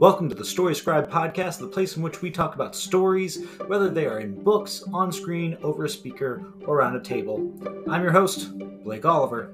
Welcome 0.00 0.28
to 0.28 0.34
the 0.36 0.44
Story 0.44 0.76
Scribe 0.76 1.10
podcast, 1.10 1.58
the 1.58 1.66
place 1.66 1.96
in 1.96 2.04
which 2.04 2.22
we 2.22 2.30
talk 2.30 2.54
about 2.54 2.76
stories, 2.76 3.44
whether 3.66 3.90
they 3.90 4.06
are 4.06 4.20
in 4.20 4.44
books, 4.44 4.84
on 4.92 5.10
screen, 5.10 5.58
over 5.60 5.86
a 5.86 5.88
speaker, 5.88 6.52
or 6.64 6.76
around 6.76 6.94
a 6.94 7.00
table. 7.00 7.52
I'm 7.90 8.04
your 8.04 8.12
host, 8.12 8.56
Blake 8.84 9.04
Oliver. 9.04 9.52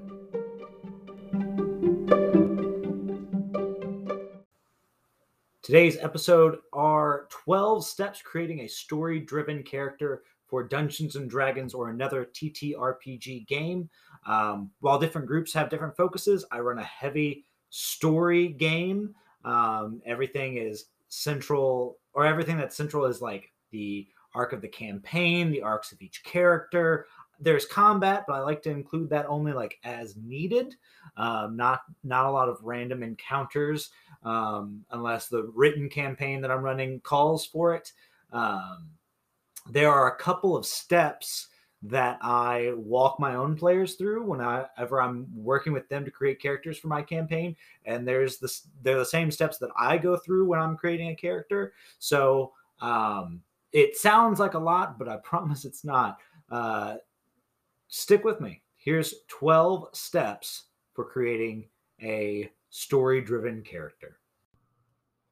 Today's 5.63 5.97
episode 5.97 6.59
are 6.71 7.25
12 7.31 7.83
steps 7.83 8.21
creating 8.21 8.59
a 8.59 8.67
story 8.67 9.21
driven 9.21 9.63
character 9.63 10.21
for 10.45 10.61
Dungeons 10.61 11.15
and 11.15 11.27
Dragons 11.27 11.73
or 11.73 11.89
another 11.89 12.23
TTRPG 12.23 13.47
game. 13.47 13.89
Um, 14.27 14.69
while 14.79 14.99
different 14.99 15.25
groups 15.25 15.53
have 15.53 15.71
different 15.71 15.97
focuses, 15.97 16.45
I 16.51 16.59
run 16.59 16.77
a 16.77 16.83
heavy 16.83 17.45
story 17.71 18.49
game 18.49 19.15
um, 19.45 20.01
everything 20.05 20.57
is 20.57 20.85
central, 21.07 21.99
or 22.13 22.25
everything 22.25 22.57
that's 22.57 22.75
central 22.75 23.05
is 23.05 23.21
like 23.21 23.53
the 23.71 24.07
arc 24.33 24.51
of 24.51 24.61
the 24.61 24.67
campaign, 24.67 25.51
the 25.51 25.61
arcs 25.61 25.93
of 25.93 26.01
each 26.01 26.23
character. 26.23 27.05
There's 27.39 27.65
combat, 27.65 28.25
but 28.27 28.33
I 28.33 28.39
like 28.39 28.61
to 28.63 28.71
include 28.71 29.09
that 29.09 29.25
only 29.27 29.53
like 29.53 29.77
as 29.83 30.15
needed, 30.17 30.75
um, 31.15 31.55
not 31.55 31.81
not 32.03 32.25
a 32.25 32.31
lot 32.31 32.49
of 32.49 32.63
random 32.63 33.03
encounters, 33.03 33.91
um, 34.23 34.83
unless 34.91 35.27
the 35.27 35.51
written 35.53 35.89
campaign 35.89 36.41
that 36.41 36.51
I'm 36.51 36.63
running 36.63 36.99
calls 37.01 37.45
for 37.45 37.75
it. 37.75 37.91
Um, 38.31 38.89
there 39.69 39.91
are 39.91 40.07
a 40.13 40.17
couple 40.17 40.55
of 40.55 40.65
steps 40.65 41.47
that 41.87 42.17
I 42.21 42.73
walk 42.75 43.19
my 43.19 43.35
own 43.35 43.55
players 43.55 43.93
through 43.93 44.23
whenever 44.23 45.01
I'm 45.01 45.27
working 45.35 45.71
with 45.71 45.87
them 45.87 46.03
to 46.05 46.11
create 46.11 46.41
characters 46.41 46.77
for 46.77 46.87
my 46.87 47.01
campaign. 47.01 47.55
And 47.85 48.07
there's 48.07 48.37
this, 48.37 48.67
they're 48.81 48.97
the 48.97 49.05
same 49.05 49.29
steps 49.29 49.57
that 49.59 49.69
I 49.77 49.97
go 49.97 50.17
through 50.17 50.47
when 50.47 50.59
I'm 50.59 50.77
creating 50.77 51.09
a 51.09 51.15
character. 51.15 51.73
So 51.99 52.53
um, 52.81 53.41
it 53.71 53.95
sounds 53.97 54.39
like 54.39 54.55
a 54.55 54.59
lot, 54.59 54.97
but 54.97 55.07
I 55.07 55.17
promise 55.23 55.65
it's 55.65 55.83
not. 55.83 56.17
Uh, 56.49 56.95
stick 57.87 58.23
with 58.23 58.41
me. 58.41 58.61
Here's 58.75 59.13
12 59.27 59.89
steps 59.93 60.63
for 60.93 61.05
creating 61.05 61.67
a 62.01 62.51
story 62.71 63.21
driven 63.21 63.61
character. 63.61 64.19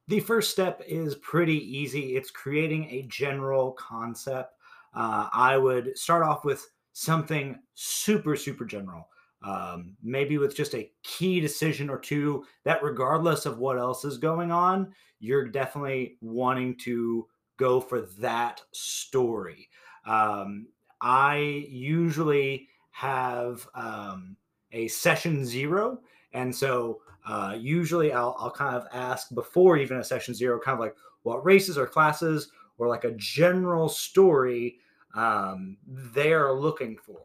The 0.06 0.20
first 0.20 0.50
step 0.50 0.82
is 0.86 1.14
pretty 1.16 1.56
easy. 1.56 2.16
It's 2.16 2.30
creating 2.30 2.90
a 2.90 3.02
general 3.02 3.72
concept 3.72 4.54
uh, 4.94 5.28
I 5.32 5.56
would 5.56 5.96
start 5.98 6.22
off 6.22 6.44
with 6.44 6.66
something 6.92 7.58
super, 7.74 8.36
super 8.36 8.64
general. 8.64 9.08
Um, 9.42 9.96
maybe 10.02 10.38
with 10.38 10.56
just 10.56 10.74
a 10.74 10.90
key 11.02 11.38
decision 11.38 11.90
or 11.90 11.98
two 11.98 12.44
that, 12.64 12.82
regardless 12.82 13.44
of 13.44 13.58
what 13.58 13.78
else 13.78 14.04
is 14.04 14.16
going 14.16 14.50
on, 14.50 14.94
you're 15.20 15.48
definitely 15.48 16.16
wanting 16.22 16.76
to 16.78 17.26
go 17.58 17.80
for 17.80 18.02
that 18.18 18.62
story. 18.72 19.68
Um, 20.06 20.68
I 21.00 21.66
usually 21.68 22.68
have 22.92 23.68
um, 23.74 24.36
a 24.72 24.88
session 24.88 25.44
zero. 25.44 26.00
And 26.32 26.54
so 26.54 27.00
uh, 27.26 27.56
usually 27.58 28.12
I'll, 28.12 28.36
I'll 28.38 28.50
kind 28.50 28.76
of 28.76 28.86
ask 28.92 29.34
before 29.34 29.76
even 29.76 29.98
a 29.98 30.04
session 30.04 30.34
zero, 30.34 30.58
kind 30.58 30.74
of 30.74 30.80
like 30.80 30.96
what 31.22 31.44
races 31.44 31.76
or 31.76 31.86
classes 31.86 32.50
or 32.78 32.88
like 32.88 33.04
a 33.04 33.12
general 33.12 33.88
story 33.88 34.78
um, 35.14 35.76
they're 35.86 36.52
looking 36.52 36.96
for. 36.96 37.20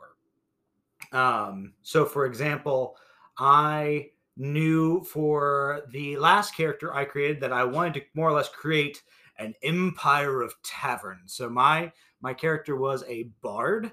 Um, 1.11 1.73
so, 1.81 2.05
for 2.05 2.25
example, 2.25 2.95
I 3.37 4.09
knew 4.37 5.03
for 5.03 5.81
the 5.91 6.17
last 6.17 6.55
character 6.55 6.93
I 6.93 7.05
created 7.05 7.41
that 7.41 7.51
I 7.53 7.63
wanted 7.63 7.95
to 7.95 8.01
more 8.13 8.29
or 8.29 8.33
less 8.33 8.49
create 8.49 9.01
an 9.37 9.53
empire 9.63 10.41
of 10.41 10.53
taverns. 10.63 11.33
So 11.33 11.49
my 11.49 11.91
my 12.21 12.33
character 12.33 12.75
was 12.75 13.03
a 13.07 13.31
bard, 13.41 13.91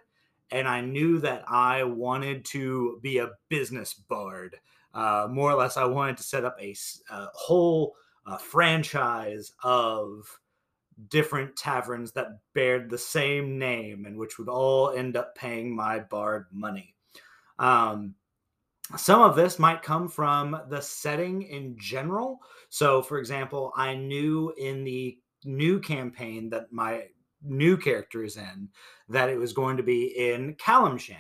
and 0.51 0.69
I 0.69 0.81
knew 0.81 1.19
that 1.21 1.45
I 1.49 1.85
wanted 1.85 2.45
to 2.47 2.99
be 3.03 3.19
a 3.19 3.31
business 3.49 3.95
bard. 3.95 4.57
Uh, 4.93 5.29
more 5.31 5.51
or 5.51 5.55
less, 5.55 5.77
I 5.77 5.85
wanted 5.85 6.17
to 6.17 6.23
set 6.23 6.45
up 6.45 6.57
a, 6.61 6.75
a 7.11 7.29
whole 7.35 7.95
uh, 8.27 8.37
franchise 8.39 9.53
of 9.63 10.27
different 11.09 11.57
taverns 11.57 12.13
that 12.13 12.39
bared 12.55 12.89
the 12.91 12.99
same 12.99 13.59
name 13.59 14.07
and 14.07 14.17
which 14.17 14.39
would 14.39 14.49
all 14.49 14.91
end 14.91 15.17
up 15.17 15.35
paying 15.35 15.75
my 15.75 15.99
bard 15.99 16.47
money. 16.51 16.95
Um, 17.59 18.15
some 18.97 19.21
of 19.21 19.35
this 19.35 19.59
might 19.59 19.83
come 19.83 20.09
from 20.09 20.61
the 20.69 20.81
setting 20.81 21.43
in 21.43 21.77
general. 21.79 22.41
So, 22.71 23.03
for 23.03 23.19
example, 23.19 23.73
I 23.77 23.95
knew 23.95 24.55
in 24.57 24.85
the 24.85 25.19
new 25.45 25.81
campaign 25.81 26.49
that 26.51 26.73
my 26.73 27.05
new 27.43 27.77
character 27.77 28.23
is 28.25 28.37
in 28.37 28.69
that 29.09 29.29
it 29.29 29.39
was 29.39 29.53
going 29.53 29.77
to 29.77 29.83
be 29.83 30.07
in 30.17 30.55
Calimshan, 30.55 31.17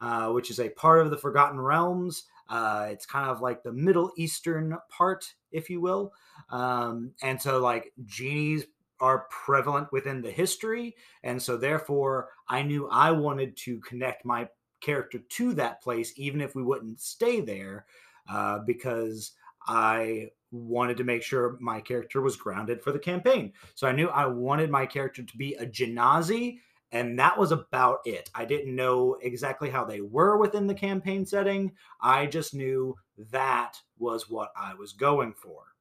uh, 0.00 0.28
which 0.28 0.50
is 0.50 0.60
a 0.60 0.70
part 0.70 1.00
of 1.00 1.10
the 1.10 1.18
Forgotten 1.18 1.60
Realms. 1.60 2.24
Uh, 2.48 2.88
it's 2.90 3.06
kind 3.06 3.30
of 3.30 3.40
like 3.40 3.62
the 3.62 3.72
Middle 3.72 4.12
Eastern 4.16 4.76
part, 4.88 5.24
if 5.50 5.68
you 5.68 5.80
will. 5.80 6.12
Um, 6.50 7.12
and 7.22 7.40
so, 7.40 7.60
like, 7.60 7.92
genies 8.04 8.64
are 9.02 9.26
prevalent 9.30 9.92
within 9.92 10.22
the 10.22 10.30
history. 10.30 10.96
And 11.24 11.42
so, 11.42 11.56
therefore, 11.56 12.28
I 12.48 12.62
knew 12.62 12.88
I 12.88 13.10
wanted 13.10 13.56
to 13.58 13.80
connect 13.80 14.24
my 14.24 14.48
character 14.80 15.18
to 15.18 15.52
that 15.54 15.82
place, 15.82 16.12
even 16.16 16.40
if 16.40 16.54
we 16.54 16.62
wouldn't 16.62 17.00
stay 17.00 17.40
there, 17.40 17.86
uh, 18.30 18.60
because 18.60 19.32
I 19.66 20.30
wanted 20.52 20.96
to 20.98 21.04
make 21.04 21.22
sure 21.22 21.58
my 21.60 21.80
character 21.80 22.20
was 22.20 22.36
grounded 22.36 22.82
for 22.82 22.92
the 22.92 22.98
campaign. 22.98 23.52
So, 23.74 23.88
I 23.88 23.92
knew 23.92 24.08
I 24.08 24.26
wanted 24.26 24.70
my 24.70 24.86
character 24.86 25.22
to 25.22 25.36
be 25.36 25.54
a 25.56 25.66
Genasi. 25.66 26.58
And 26.94 27.18
that 27.18 27.38
was 27.38 27.52
about 27.52 28.00
it. 28.04 28.30
I 28.34 28.44
didn't 28.44 28.76
know 28.76 29.16
exactly 29.22 29.70
how 29.70 29.82
they 29.82 30.02
were 30.02 30.36
within 30.36 30.66
the 30.66 30.74
campaign 30.74 31.24
setting. 31.24 31.72
I 32.02 32.26
just 32.26 32.52
knew 32.52 32.94
that 33.30 33.78
was 33.98 34.28
what 34.28 34.52
I 34.54 34.74
was 34.74 34.92
going 34.92 35.32
for. 35.32 35.71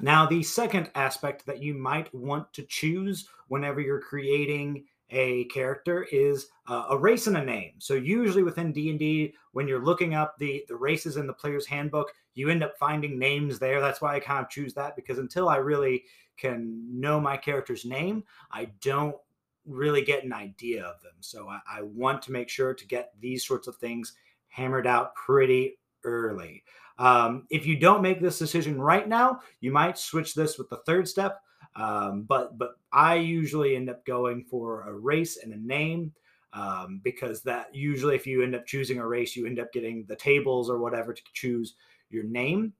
Now, 0.00 0.26
the 0.26 0.42
second 0.42 0.90
aspect 0.94 1.46
that 1.46 1.62
you 1.62 1.74
might 1.74 2.12
want 2.14 2.52
to 2.54 2.62
choose 2.64 3.28
whenever 3.48 3.80
you're 3.80 4.00
creating 4.00 4.84
a 5.12 5.44
character 5.44 6.06
is 6.10 6.48
uh, 6.68 6.86
a 6.90 6.96
race 6.96 7.26
and 7.26 7.36
a 7.36 7.44
name. 7.44 7.72
So 7.78 7.94
usually 7.94 8.42
within 8.42 8.72
D&D 8.72 9.34
when 9.52 9.68
you're 9.68 9.84
looking 9.84 10.14
up 10.14 10.38
the 10.38 10.64
the 10.68 10.76
races 10.76 11.18
in 11.18 11.26
the 11.26 11.34
player's 11.34 11.66
handbook, 11.66 12.12
you 12.34 12.48
end 12.48 12.64
up 12.64 12.78
finding 12.78 13.18
names 13.18 13.58
there. 13.58 13.80
That's 13.80 14.00
why 14.00 14.16
I 14.16 14.20
kind 14.20 14.42
of 14.42 14.50
choose 14.50 14.72
that 14.74 14.96
because 14.96 15.18
until 15.18 15.48
I 15.48 15.56
really 15.56 16.04
can 16.38 16.98
know 16.98 17.20
my 17.20 17.36
character's 17.36 17.84
name, 17.84 18.24
I 18.50 18.70
don't 18.80 19.16
really 19.66 20.02
get 20.02 20.24
an 20.24 20.32
idea 20.32 20.82
of 20.82 21.00
them. 21.02 21.12
So 21.20 21.48
I, 21.48 21.60
I 21.68 21.82
want 21.82 22.22
to 22.22 22.32
make 22.32 22.48
sure 22.48 22.74
to 22.74 22.86
get 22.86 23.12
these 23.20 23.46
sorts 23.46 23.68
of 23.68 23.76
things 23.76 24.14
hammered 24.48 24.86
out 24.86 25.14
pretty 25.14 25.78
early. 26.04 26.64
Um, 27.02 27.46
if 27.50 27.66
you 27.66 27.76
don't 27.76 28.00
make 28.00 28.20
this 28.20 28.38
decision 28.38 28.80
right 28.80 29.08
now, 29.08 29.40
you 29.60 29.72
might 29.72 29.98
switch 29.98 30.34
this 30.34 30.56
with 30.56 30.68
the 30.68 30.76
third 30.86 31.08
step. 31.08 31.40
Um, 31.74 32.22
but 32.22 32.56
but 32.58 32.76
I 32.92 33.16
usually 33.16 33.74
end 33.74 33.90
up 33.90 34.06
going 34.06 34.44
for 34.44 34.82
a 34.82 34.92
race 34.92 35.38
and 35.42 35.52
a 35.52 35.56
name 35.56 36.12
um, 36.52 37.00
because 37.02 37.42
that 37.42 37.74
usually 37.74 38.14
if 38.14 38.24
you 38.24 38.42
end 38.42 38.54
up 38.54 38.66
choosing 38.66 38.98
a 38.98 39.06
race, 39.06 39.34
you 39.34 39.46
end 39.46 39.58
up 39.58 39.72
getting 39.72 40.04
the 40.06 40.14
tables 40.14 40.70
or 40.70 40.78
whatever 40.78 41.12
to 41.12 41.22
choose 41.32 41.74
your 42.08 42.22
name. 42.22 42.72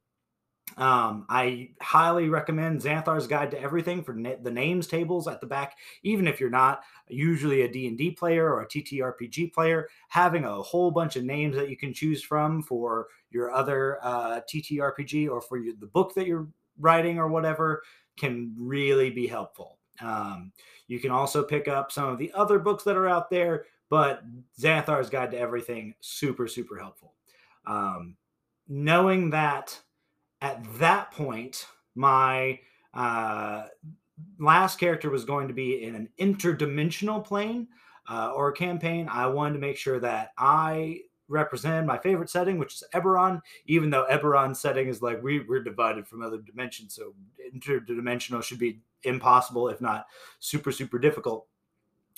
Um, 0.77 1.27
I 1.29 1.71
highly 1.81 2.29
recommend 2.29 2.81
Xanathar's 2.81 3.27
Guide 3.27 3.51
to 3.51 3.61
Everything 3.61 4.03
for 4.03 4.15
na- 4.15 4.37
the 4.43 4.51
names 4.51 4.87
tables 4.87 5.29
at 5.29 5.41
the 5.41 5.47
back. 5.47 5.77
Even 6.03 6.27
if 6.27 6.41
you're 6.41 6.51
not 6.51 6.83
usually 7.09 7.63
a 7.63 7.71
D&D 7.71 8.13
player 8.13 8.47
or 8.53 8.63
a 8.63 8.69
TTRPG 8.69 9.53
player, 9.53 9.89
having 10.09 10.45
a 10.45 10.63
whole 10.63 10.91
bunch 10.91 11.17
of 11.17 11.25
names 11.25 11.57
that 11.57 11.69
you 11.69 11.77
can 11.77 11.93
choose 11.93 12.23
from 12.23 12.63
for 12.63 13.09
your 13.31 13.53
other 13.53 13.99
uh, 14.03 14.41
TTRPG 14.53 15.29
or 15.29 15.41
for 15.41 15.59
your, 15.59 15.75
the 15.79 15.87
book 15.87 16.15
that 16.15 16.27
you're 16.27 16.49
writing 16.79 17.19
or 17.19 17.29
whatever 17.29 17.83
can 18.17 18.55
really 18.59 19.11
be 19.11 19.27
helpful. 19.27 19.79
Um, 20.01 20.53
you 20.89 20.99
can 21.01 21.11
also 21.11 21.43
pick 21.43 21.69
up 21.69 21.93
some 21.93 22.09
of 22.09 22.19
the 22.19 22.33
other 22.35 22.59
books 22.59 22.85
that 22.85 22.97
are 22.97 23.09
out 23.09 23.31
there, 23.31 23.67
but 23.89 24.23
Xanathar's 24.59 25.11
Guide 25.11 25.31
to 25.33 25.39
Everything, 25.39 25.95
super, 26.01 26.49
super 26.49 26.79
helpful. 26.79 27.15
Um, 27.67 28.17
knowing 28.69 29.31
that 29.31 29.79
at 30.43 30.63
that 30.79 31.13
point, 31.13 31.67
my 31.95 32.59
uh, 32.93 33.67
last 34.39 34.79
character 34.79 35.09
was 35.09 35.25
going 35.25 35.49
to 35.49 35.55
be 35.55 35.85
in 35.85 35.95
an 35.95 36.09
interdimensional 36.19 37.25
plane 37.25 37.69
uh, 38.11 38.33
or 38.35 38.51
campaign. 38.51 39.09
I 39.09 39.29
wanted 39.29 39.55
to 39.55 39.61
make 39.61 39.77
sure 39.77 40.01
that 40.01 40.33
I 40.37 41.03
represented 41.29 41.87
my 41.87 41.97
favorite 41.97 42.29
setting, 42.29 42.59
which 42.59 42.75
is 42.75 42.85
Eberron, 42.93 43.41
even 43.67 43.89
though 43.89 44.05
Eberron's 44.11 44.61
setting 44.61 44.89
is 44.89 45.01
like 45.01 45.23
we, 45.23 45.45
we're 45.49 45.63
divided 45.63 46.09
from 46.09 46.23
other 46.23 46.39
dimensions. 46.39 46.95
So 46.95 47.15
interdimensional 47.55 48.43
should 48.43 48.59
be 48.59 48.81
impossible, 49.05 49.69
if 49.69 49.81
not 49.81 50.07
super, 50.41 50.73
super 50.73 50.99
difficult. 50.99 51.47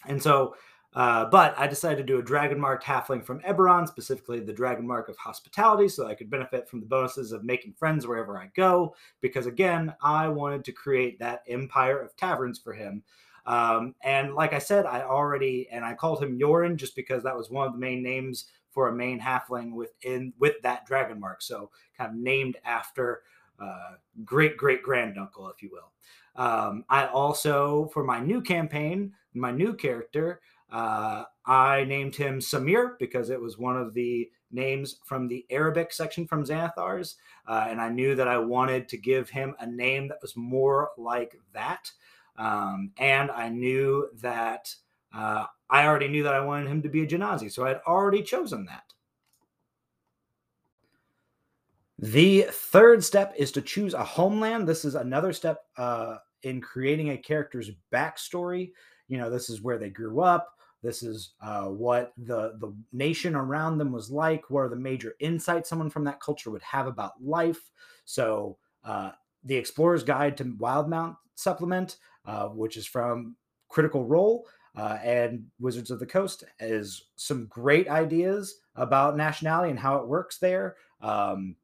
And 0.06 0.20
so 0.20 0.56
Uh, 0.94 1.24
but 1.24 1.58
I 1.58 1.66
decided 1.66 1.98
to 1.98 2.12
do 2.12 2.20
a 2.20 2.22
dragon 2.22 2.60
marked 2.60 2.84
halfling 2.84 3.24
from 3.24 3.40
Eberron, 3.40 3.88
specifically 3.88 4.38
the 4.40 4.52
dragon 4.52 4.86
mark 4.86 5.08
of 5.08 5.16
hospitality, 5.16 5.88
so 5.88 6.06
I 6.06 6.14
could 6.14 6.30
benefit 6.30 6.68
from 6.68 6.80
the 6.80 6.86
bonuses 6.86 7.32
of 7.32 7.42
making 7.42 7.72
friends 7.72 8.06
wherever 8.06 8.38
I 8.38 8.50
go. 8.54 8.94
Because 9.20 9.46
again, 9.46 9.92
I 10.02 10.28
wanted 10.28 10.64
to 10.66 10.72
create 10.72 11.18
that 11.18 11.42
empire 11.48 12.00
of 12.00 12.16
taverns 12.16 12.60
for 12.60 12.72
him. 12.72 13.02
Um, 13.46 13.94
and 14.02 14.34
like 14.34 14.52
I 14.52 14.58
said, 14.58 14.86
I 14.86 15.02
already 15.02 15.68
and 15.70 15.84
I 15.84 15.94
called 15.94 16.22
him 16.22 16.38
Yorin 16.38 16.76
just 16.76 16.96
because 16.96 17.22
that 17.24 17.36
was 17.36 17.50
one 17.50 17.66
of 17.66 17.72
the 17.72 17.78
main 17.78 18.02
names 18.02 18.46
for 18.70 18.88
a 18.88 18.94
main 18.94 19.20
halfling 19.20 19.72
within 19.72 20.32
with 20.38 20.54
that 20.62 20.86
dragon 20.86 21.20
mark. 21.20 21.42
So 21.42 21.70
kind 21.98 22.10
of 22.10 22.16
named 22.16 22.56
after 22.64 23.22
uh, 23.60 23.96
great 24.24 24.56
great 24.56 24.82
granduncle, 24.82 25.48
if 25.48 25.62
you 25.62 25.70
will. 25.72 25.92
Um, 26.36 26.84
I 26.88 27.06
also, 27.06 27.90
for 27.92 28.02
my 28.02 28.18
new 28.18 28.40
campaign, 28.40 29.12
my 29.34 29.50
new 29.50 29.74
character, 29.74 30.40
uh, 30.70 31.24
I 31.46 31.84
named 31.84 32.16
him 32.16 32.38
Samir 32.38 32.98
because 32.98 33.30
it 33.30 33.40
was 33.40 33.58
one 33.58 33.76
of 33.76 33.94
the 33.94 34.30
names 34.50 34.96
from 35.04 35.28
the 35.28 35.44
Arabic 35.50 35.92
section 35.92 36.26
from 36.26 36.44
Xanathar's. 36.44 37.16
Uh, 37.46 37.66
and 37.68 37.80
I 37.80 37.88
knew 37.88 38.14
that 38.14 38.28
I 38.28 38.38
wanted 38.38 38.88
to 38.88 38.96
give 38.96 39.28
him 39.28 39.54
a 39.60 39.66
name 39.66 40.08
that 40.08 40.22
was 40.22 40.36
more 40.36 40.90
like 40.96 41.36
that. 41.52 41.90
Um, 42.36 42.92
and 42.98 43.30
I 43.30 43.48
knew 43.48 44.08
that 44.22 44.74
uh, 45.14 45.46
I 45.70 45.86
already 45.86 46.08
knew 46.08 46.22
that 46.22 46.34
I 46.34 46.40
wanted 46.40 46.68
him 46.68 46.82
to 46.82 46.88
be 46.88 47.02
a 47.02 47.06
Genasi. 47.06 47.52
So 47.52 47.64
I 47.64 47.68
had 47.68 47.80
already 47.86 48.22
chosen 48.22 48.64
that. 48.66 48.84
The 51.98 52.46
third 52.50 53.04
step 53.04 53.34
is 53.36 53.52
to 53.52 53.62
choose 53.62 53.94
a 53.94 54.04
homeland. 54.04 54.66
This 54.66 54.84
is 54.84 54.94
another 54.94 55.32
step 55.32 55.60
uh, 55.76 56.16
in 56.42 56.60
creating 56.60 57.10
a 57.10 57.16
character's 57.16 57.70
backstory. 57.92 58.72
You 59.08 59.18
know, 59.18 59.30
this 59.30 59.50
is 59.50 59.62
where 59.62 59.78
they 59.78 59.90
grew 59.90 60.20
up. 60.20 60.48
This 60.82 61.02
is 61.02 61.32
uh, 61.40 61.64
what 61.64 62.12
the 62.18 62.56
the 62.60 62.74
nation 62.92 63.34
around 63.34 63.78
them 63.78 63.90
was 63.90 64.10
like. 64.10 64.50
What 64.50 64.60
are 64.60 64.68
the 64.68 64.76
major 64.76 65.14
insights 65.18 65.68
someone 65.68 65.90
from 65.90 66.04
that 66.04 66.20
culture 66.20 66.50
would 66.50 66.62
have 66.62 66.86
about 66.86 67.12
life? 67.22 67.70
So, 68.04 68.58
uh, 68.84 69.12
the 69.44 69.56
Explorer's 69.56 70.04
Guide 70.04 70.36
to 70.36 70.44
Wildemount 70.44 71.16
supplement, 71.36 71.96
uh, 72.26 72.48
which 72.48 72.76
is 72.76 72.86
from 72.86 73.36
Critical 73.68 74.04
Role 74.04 74.46
uh, 74.76 74.98
and 75.02 75.46
Wizards 75.58 75.90
of 75.90 76.00
the 76.00 76.06
Coast, 76.06 76.44
is 76.60 77.06
some 77.16 77.46
great 77.46 77.88
ideas 77.88 78.56
about 78.76 79.16
nationality 79.16 79.70
and 79.70 79.78
how 79.78 79.96
it 79.96 80.08
works 80.08 80.38
there. 80.38 80.76
Um, 81.00 81.56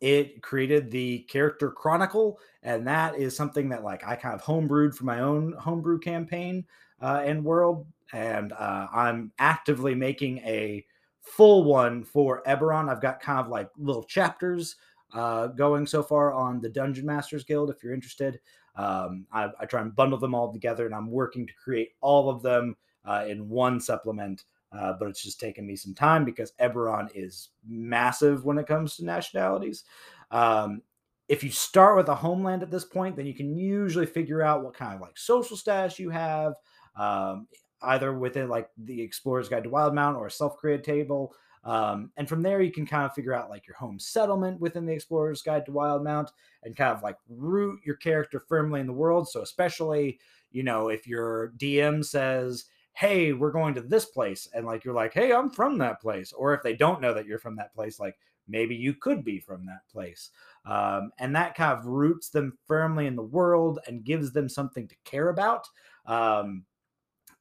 it 0.00 0.42
created 0.42 0.90
the 0.90 1.20
character 1.20 1.70
chronicle 1.70 2.38
and 2.62 2.86
that 2.86 3.16
is 3.16 3.36
something 3.36 3.68
that 3.68 3.84
like 3.84 4.06
i 4.06 4.14
kind 4.14 4.34
of 4.34 4.42
homebrewed 4.42 4.94
for 4.94 5.04
my 5.04 5.20
own 5.20 5.52
homebrew 5.54 5.98
campaign 5.98 6.64
uh, 7.00 7.22
and 7.24 7.44
world 7.44 7.86
and 8.12 8.52
uh, 8.52 8.86
i'm 8.92 9.32
actively 9.38 9.94
making 9.94 10.38
a 10.38 10.84
full 11.22 11.64
one 11.64 12.04
for 12.04 12.42
eberron. 12.46 12.90
I've 12.90 13.00
got 13.00 13.20
kind 13.20 13.38
of 13.38 13.48
like 13.48 13.70
little 13.78 14.02
chapters 14.02 14.76
uh, 15.14 15.48
going 15.48 15.86
so 15.86 16.02
far 16.02 16.32
on 16.32 16.60
the 16.60 16.68
dungeon 16.68 17.06
masters 17.06 17.44
guild 17.44 17.70
if 17.70 17.82
you're 17.82 17.94
interested. 17.94 18.40
Um, 18.74 19.26
I, 19.32 19.50
I, 19.60 19.66
try 19.66 19.82
and 19.82 19.94
bundle 19.94 20.18
them 20.18 20.34
all 20.34 20.50
together 20.50 20.86
and 20.86 20.94
i'm 20.94 21.10
working 21.10 21.46
to 21.46 21.52
create 21.62 21.90
all 22.00 22.30
of 22.30 22.40
them 22.40 22.74
uh, 23.04 23.26
in 23.28 23.46
one 23.50 23.78
supplement 23.78 24.44
uh, 24.76 24.94
but 24.98 25.08
it's 25.08 25.22
just 25.22 25.40
taken 25.40 25.66
me 25.66 25.76
some 25.76 25.94
time 25.94 26.24
because 26.24 26.52
Eberron 26.60 27.08
is 27.14 27.50
massive 27.66 28.44
when 28.44 28.58
it 28.58 28.66
comes 28.66 28.96
to 28.96 29.04
nationalities. 29.04 29.84
Um, 30.30 30.82
if 31.28 31.44
you 31.44 31.50
start 31.50 31.96
with 31.96 32.08
a 32.08 32.14
homeland 32.14 32.62
at 32.62 32.70
this 32.70 32.84
point, 32.84 33.16
then 33.16 33.26
you 33.26 33.34
can 33.34 33.56
usually 33.56 34.06
figure 34.06 34.42
out 34.42 34.64
what 34.64 34.74
kind 34.74 34.94
of 34.94 35.00
like 35.00 35.16
social 35.16 35.56
status 35.56 35.98
you 35.98 36.10
have, 36.10 36.54
um, 36.96 37.46
either 37.82 38.12
within 38.12 38.48
like 38.48 38.68
the 38.76 39.00
Explorer's 39.00 39.48
Guide 39.48 39.64
to 39.64 39.70
Wildemount 39.70 40.16
or 40.16 40.26
a 40.26 40.30
self-created 40.30 40.84
table. 40.84 41.34
Um, 41.64 42.10
and 42.16 42.28
from 42.28 42.42
there, 42.42 42.60
you 42.60 42.72
can 42.72 42.86
kind 42.86 43.04
of 43.04 43.14
figure 43.14 43.34
out 43.34 43.50
like 43.50 43.66
your 43.66 43.76
home 43.76 43.98
settlement 43.98 44.60
within 44.60 44.84
the 44.84 44.92
Explorer's 44.92 45.42
Guide 45.42 45.64
to 45.66 45.72
Wildemount 45.72 46.28
and 46.64 46.76
kind 46.76 46.94
of 46.94 47.02
like 47.02 47.16
root 47.28 47.80
your 47.84 47.96
character 47.96 48.40
firmly 48.40 48.80
in 48.80 48.86
the 48.86 48.92
world. 48.92 49.28
So, 49.28 49.42
especially, 49.42 50.18
you 50.50 50.64
know, 50.64 50.88
if 50.88 51.06
your 51.06 51.52
DM 51.56 52.04
says, 52.04 52.64
hey, 52.92 53.32
we're 53.32 53.52
going 53.52 53.74
to 53.74 53.80
this 53.80 54.06
place. 54.06 54.48
And 54.54 54.66
like, 54.66 54.84
you're 54.84 54.94
like, 54.94 55.14
hey, 55.14 55.32
I'm 55.32 55.50
from 55.50 55.78
that 55.78 56.00
place. 56.00 56.32
Or 56.32 56.54
if 56.54 56.62
they 56.62 56.74
don't 56.74 57.00
know 57.00 57.14
that 57.14 57.26
you're 57.26 57.38
from 57.38 57.56
that 57.56 57.74
place, 57.74 57.98
like 57.98 58.16
maybe 58.48 58.74
you 58.74 58.94
could 58.94 59.24
be 59.24 59.38
from 59.38 59.64
that 59.66 59.88
place. 59.90 60.30
Um, 60.66 61.10
and 61.18 61.34
that 61.34 61.54
kind 61.54 61.78
of 61.78 61.86
roots 61.86 62.28
them 62.30 62.56
firmly 62.66 63.06
in 63.06 63.16
the 63.16 63.22
world 63.22 63.78
and 63.86 64.04
gives 64.04 64.32
them 64.32 64.48
something 64.48 64.86
to 64.88 64.94
care 65.04 65.30
about. 65.30 65.66
Um, 66.06 66.64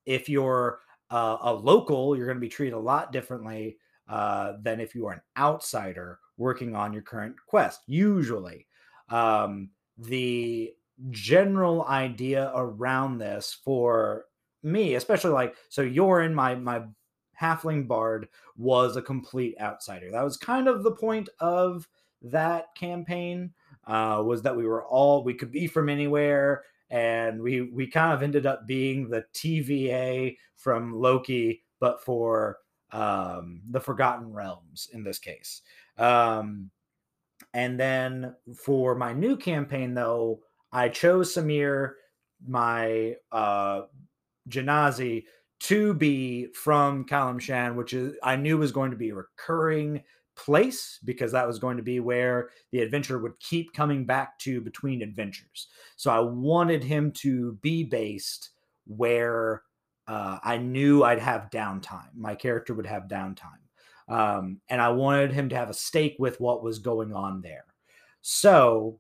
if 0.05 0.29
you're 0.29 0.79
uh, 1.09 1.37
a 1.41 1.53
local, 1.53 2.15
you're 2.15 2.25
going 2.25 2.37
to 2.37 2.41
be 2.41 2.49
treated 2.49 2.73
a 2.73 2.79
lot 2.79 3.11
differently 3.11 3.77
uh, 4.09 4.53
than 4.61 4.79
if 4.79 4.95
you 4.95 5.07
are 5.07 5.13
an 5.13 5.21
outsider 5.37 6.19
working 6.37 6.75
on 6.75 6.93
your 6.93 7.01
current 7.01 7.35
quest, 7.45 7.81
usually. 7.87 8.67
Um, 9.09 9.69
the 9.97 10.73
general 11.09 11.85
idea 11.85 12.51
around 12.55 13.17
this 13.17 13.57
for 13.63 14.25
me, 14.63 14.95
especially 14.95 15.31
like 15.31 15.55
so 15.69 15.83
Yorin, 15.83 16.33
my 16.33 16.55
my 16.55 16.83
halfling 17.39 17.87
bard, 17.87 18.27
was 18.57 18.95
a 18.95 19.01
complete 19.01 19.55
outsider. 19.59 20.11
That 20.11 20.23
was 20.23 20.37
kind 20.37 20.67
of 20.67 20.83
the 20.83 20.91
point 20.91 21.29
of 21.39 21.87
that 22.21 22.75
campaign. 22.75 23.53
Uh, 23.87 24.21
was 24.25 24.43
that 24.43 24.55
we 24.55 24.65
were 24.65 24.85
all 24.85 25.23
we 25.23 25.33
could 25.33 25.51
be 25.51 25.67
from 25.67 25.89
anywhere, 25.89 26.63
and 26.89 27.41
we 27.41 27.61
we 27.61 27.87
kind 27.87 28.13
of 28.13 28.21
ended 28.23 28.45
up 28.45 28.67
being 28.67 29.09
the 29.09 29.25
TVA 29.33 30.37
from 30.55 30.93
Loki, 30.93 31.63
but 31.79 32.03
for 32.03 32.57
um, 32.91 33.61
the 33.69 33.79
Forgotten 33.79 34.31
Realms 34.31 34.89
in 34.93 35.03
this 35.03 35.17
case. 35.19 35.61
Um, 35.97 36.69
and 37.53 37.79
then 37.79 38.35
for 38.55 38.95
my 38.95 39.13
new 39.13 39.35
campaign, 39.35 39.93
though, 39.93 40.41
I 40.71 40.89
chose 40.89 41.33
Samir, 41.33 41.93
my 42.45 43.15
uh, 43.31 43.83
Genasi 44.51 45.23
to 45.61 45.93
be 45.93 46.47
from 46.53 47.05
Calimshan, 47.05 47.75
which 47.75 47.93
is 47.93 48.15
I 48.23 48.35
knew 48.35 48.57
was 48.57 48.71
going 48.71 48.91
to 48.91 48.97
be 48.97 49.09
a 49.09 49.15
recurring 49.15 50.03
place 50.35 50.99
because 51.03 51.31
that 51.31 51.47
was 51.47 51.59
going 51.59 51.77
to 51.77 51.83
be 51.83 51.99
where 51.99 52.49
the 52.71 52.79
adventure 52.79 53.19
would 53.19 53.39
keep 53.39 53.73
coming 53.73 54.05
back 54.05 54.39
to 54.39 54.61
between 54.61 55.01
adventures. 55.01 55.67
So 55.97 56.09
I 56.11 56.19
wanted 56.19 56.83
him 56.83 57.11
to 57.17 57.53
be 57.61 57.83
based 57.83 58.49
where 58.87 59.61
uh, 60.07 60.39
I 60.43 60.57
knew 60.57 61.03
I'd 61.03 61.19
have 61.19 61.49
downtime. 61.51 62.09
My 62.15 62.33
character 62.35 62.73
would 62.73 62.87
have 62.87 63.03
downtime. 63.03 63.61
Um, 64.07 64.59
and 64.67 64.81
I 64.81 64.89
wanted 64.89 65.31
him 65.31 65.47
to 65.49 65.55
have 65.55 65.69
a 65.69 65.73
stake 65.73 66.15
with 66.17 66.39
what 66.41 66.63
was 66.63 66.79
going 66.79 67.13
on 67.13 67.41
there. 67.41 67.65
So 68.21 68.99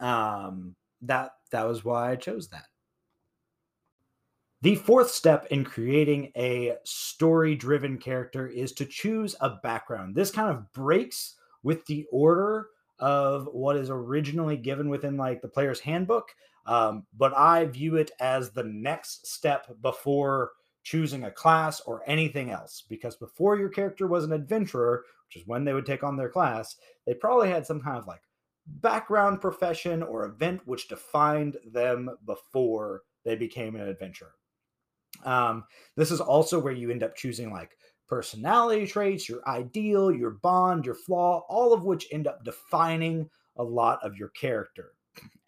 um, 0.00 0.76
that 1.02 1.32
that 1.50 1.66
was 1.66 1.84
why 1.84 2.12
I 2.12 2.16
chose 2.16 2.48
that. 2.48 2.66
The 4.64 4.76
fourth 4.76 5.10
step 5.10 5.46
in 5.50 5.62
creating 5.62 6.32
a 6.36 6.76
story 6.84 7.54
driven 7.54 7.98
character 7.98 8.46
is 8.46 8.72
to 8.72 8.86
choose 8.86 9.36
a 9.42 9.50
background. 9.62 10.14
This 10.14 10.30
kind 10.30 10.48
of 10.48 10.72
breaks 10.72 11.34
with 11.62 11.84
the 11.84 12.06
order 12.10 12.68
of 12.98 13.46
what 13.52 13.76
is 13.76 13.90
originally 13.90 14.56
given 14.56 14.88
within 14.88 15.18
like 15.18 15.42
the 15.42 15.48
player's 15.48 15.80
handbook. 15.80 16.34
Um, 16.64 17.04
but 17.14 17.36
I 17.36 17.66
view 17.66 17.96
it 17.96 18.12
as 18.20 18.52
the 18.52 18.64
next 18.64 19.26
step 19.26 19.66
before 19.82 20.52
choosing 20.82 21.24
a 21.24 21.30
class 21.30 21.80
or 21.80 22.02
anything 22.06 22.48
else. 22.48 22.84
Because 22.88 23.16
before 23.16 23.58
your 23.58 23.68
character 23.68 24.06
was 24.06 24.24
an 24.24 24.32
adventurer, 24.32 25.04
which 25.28 25.42
is 25.42 25.46
when 25.46 25.66
they 25.66 25.74
would 25.74 25.84
take 25.84 26.02
on 26.02 26.16
their 26.16 26.30
class, 26.30 26.76
they 27.06 27.12
probably 27.12 27.50
had 27.50 27.66
some 27.66 27.82
kind 27.82 27.98
of 27.98 28.06
like 28.06 28.22
background 28.66 29.42
profession 29.42 30.02
or 30.02 30.24
event 30.24 30.62
which 30.64 30.88
defined 30.88 31.58
them 31.70 32.08
before 32.24 33.02
they 33.26 33.36
became 33.36 33.76
an 33.76 33.86
adventurer. 33.86 34.32
Um, 35.24 35.64
this 35.96 36.10
is 36.10 36.20
also 36.20 36.58
where 36.58 36.72
you 36.72 36.90
end 36.90 37.02
up 37.02 37.16
choosing 37.16 37.52
like 37.52 37.76
personality 38.08 38.86
traits, 38.86 39.28
your 39.28 39.46
ideal, 39.48 40.12
your 40.12 40.30
bond, 40.30 40.84
your 40.84 40.94
flaw, 40.94 41.44
all 41.48 41.72
of 41.72 41.84
which 41.84 42.08
end 42.12 42.26
up 42.26 42.44
defining 42.44 43.28
a 43.56 43.62
lot 43.62 43.98
of 44.02 44.16
your 44.16 44.28
character. 44.30 44.92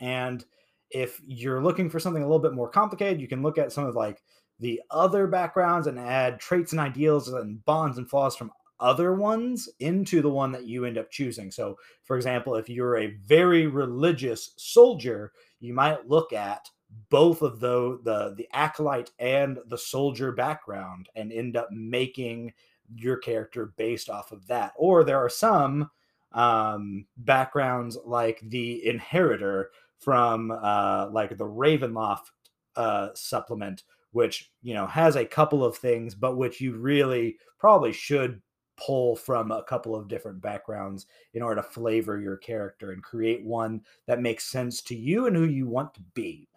And 0.01 0.45
if 0.91 1.21
you're 1.27 1.63
looking 1.63 1.91
for 1.91 1.99
something 1.99 2.23
a 2.23 2.27
little 2.27 2.43
bit 2.43 2.55
more 2.55 2.69
complicated, 2.69 3.21
you 3.21 3.29
can 3.29 3.43
look 3.43 3.59
at 3.59 3.73
some 3.73 3.85
of 3.85 3.95
like 3.95 4.23
the 4.61 4.81
other 4.91 5.27
backgrounds 5.27 5.87
and 5.87 5.99
add 5.99 6.41
traits 6.41 6.73
and 6.73 6.81
ideals 6.81 7.29
and 7.29 7.65
bonds 7.65 7.99
and 7.99 8.09
flaws 8.09 8.37
from 8.37 8.53
other 8.79 9.15
ones 9.15 9.69
into 9.81 10.23
the 10.23 10.31
one 10.31 10.53
that 10.53 10.67
you 10.67 10.85
end 10.85 10.99
up 10.99 11.11
choosing. 11.11 11.51
So, 11.51 11.77
for 12.05 12.17
example, 12.17 12.55
if 12.57 12.69
you're 12.69 12.99
a 12.99 13.17
very 13.25 13.67
religious 13.67 14.53
soldier, 14.57 15.33
you 15.61 15.75
might 15.75 16.09
look 16.09 16.33
at 16.33 16.69
both 17.09 17.43
of 17.43 17.61
the 17.61 17.99
the 18.05 18.35
the 18.37 18.49
acolyte 18.53 19.11
and 19.19 19.59
the 19.69 19.79
soldier 19.79 20.33
background 20.33 21.09
and 21.15 21.33
end 21.33 21.57
up 21.57 21.69
making 21.71 22.53
your 22.95 23.17
character 23.17 23.73
based 23.77 24.09
off 24.09 24.33
of 24.33 24.47
that 24.47 24.73
or 24.77 25.03
there 25.03 25.19
are 25.19 25.29
some 25.29 25.91
um 26.33 27.05
backgrounds 27.19 27.99
like 28.05 28.41
the 28.45 28.87
inheritor 28.87 29.71
from 29.99 30.51
uh 30.51 31.09
like 31.11 31.31
the 31.37 31.45
ravenloft 31.45 32.31
uh 32.77 33.09
supplement 33.15 33.83
which 34.17 34.51
you 34.63 34.73
know 34.73 34.87
has 34.87 35.15
a 35.15 35.27
couple 35.27 35.63
of 35.63 35.77
things, 35.77 36.15
but 36.15 36.39
which 36.39 36.59
you 36.59 36.75
really 36.75 37.37
probably 37.59 37.93
should 37.93 38.41
pull 38.79 39.15
from 39.15 39.51
a 39.51 39.63
couple 39.65 39.95
of 39.95 40.09
different 40.09 40.41
backgrounds 40.41 41.07
in 41.35 41.43
order 41.43 41.61
to 41.61 41.69
flavor 41.69 42.19
your 42.19 42.39
character 42.39 42.93
and 42.93 43.03
create 43.03 43.45
one 43.45 43.79
that 44.07 44.23
makes 44.23 44.47
sense 44.47 44.81
to 44.81 44.97
you 44.97 45.27
and 45.27 45.37
who 45.37 45.45
you 45.45 45.67
want 45.67 45.93
to 45.93 46.01
be. 46.15 46.49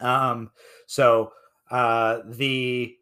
Um, 0.00 0.50
so 0.86 1.32
uh, 1.70 2.20
the 2.26 2.96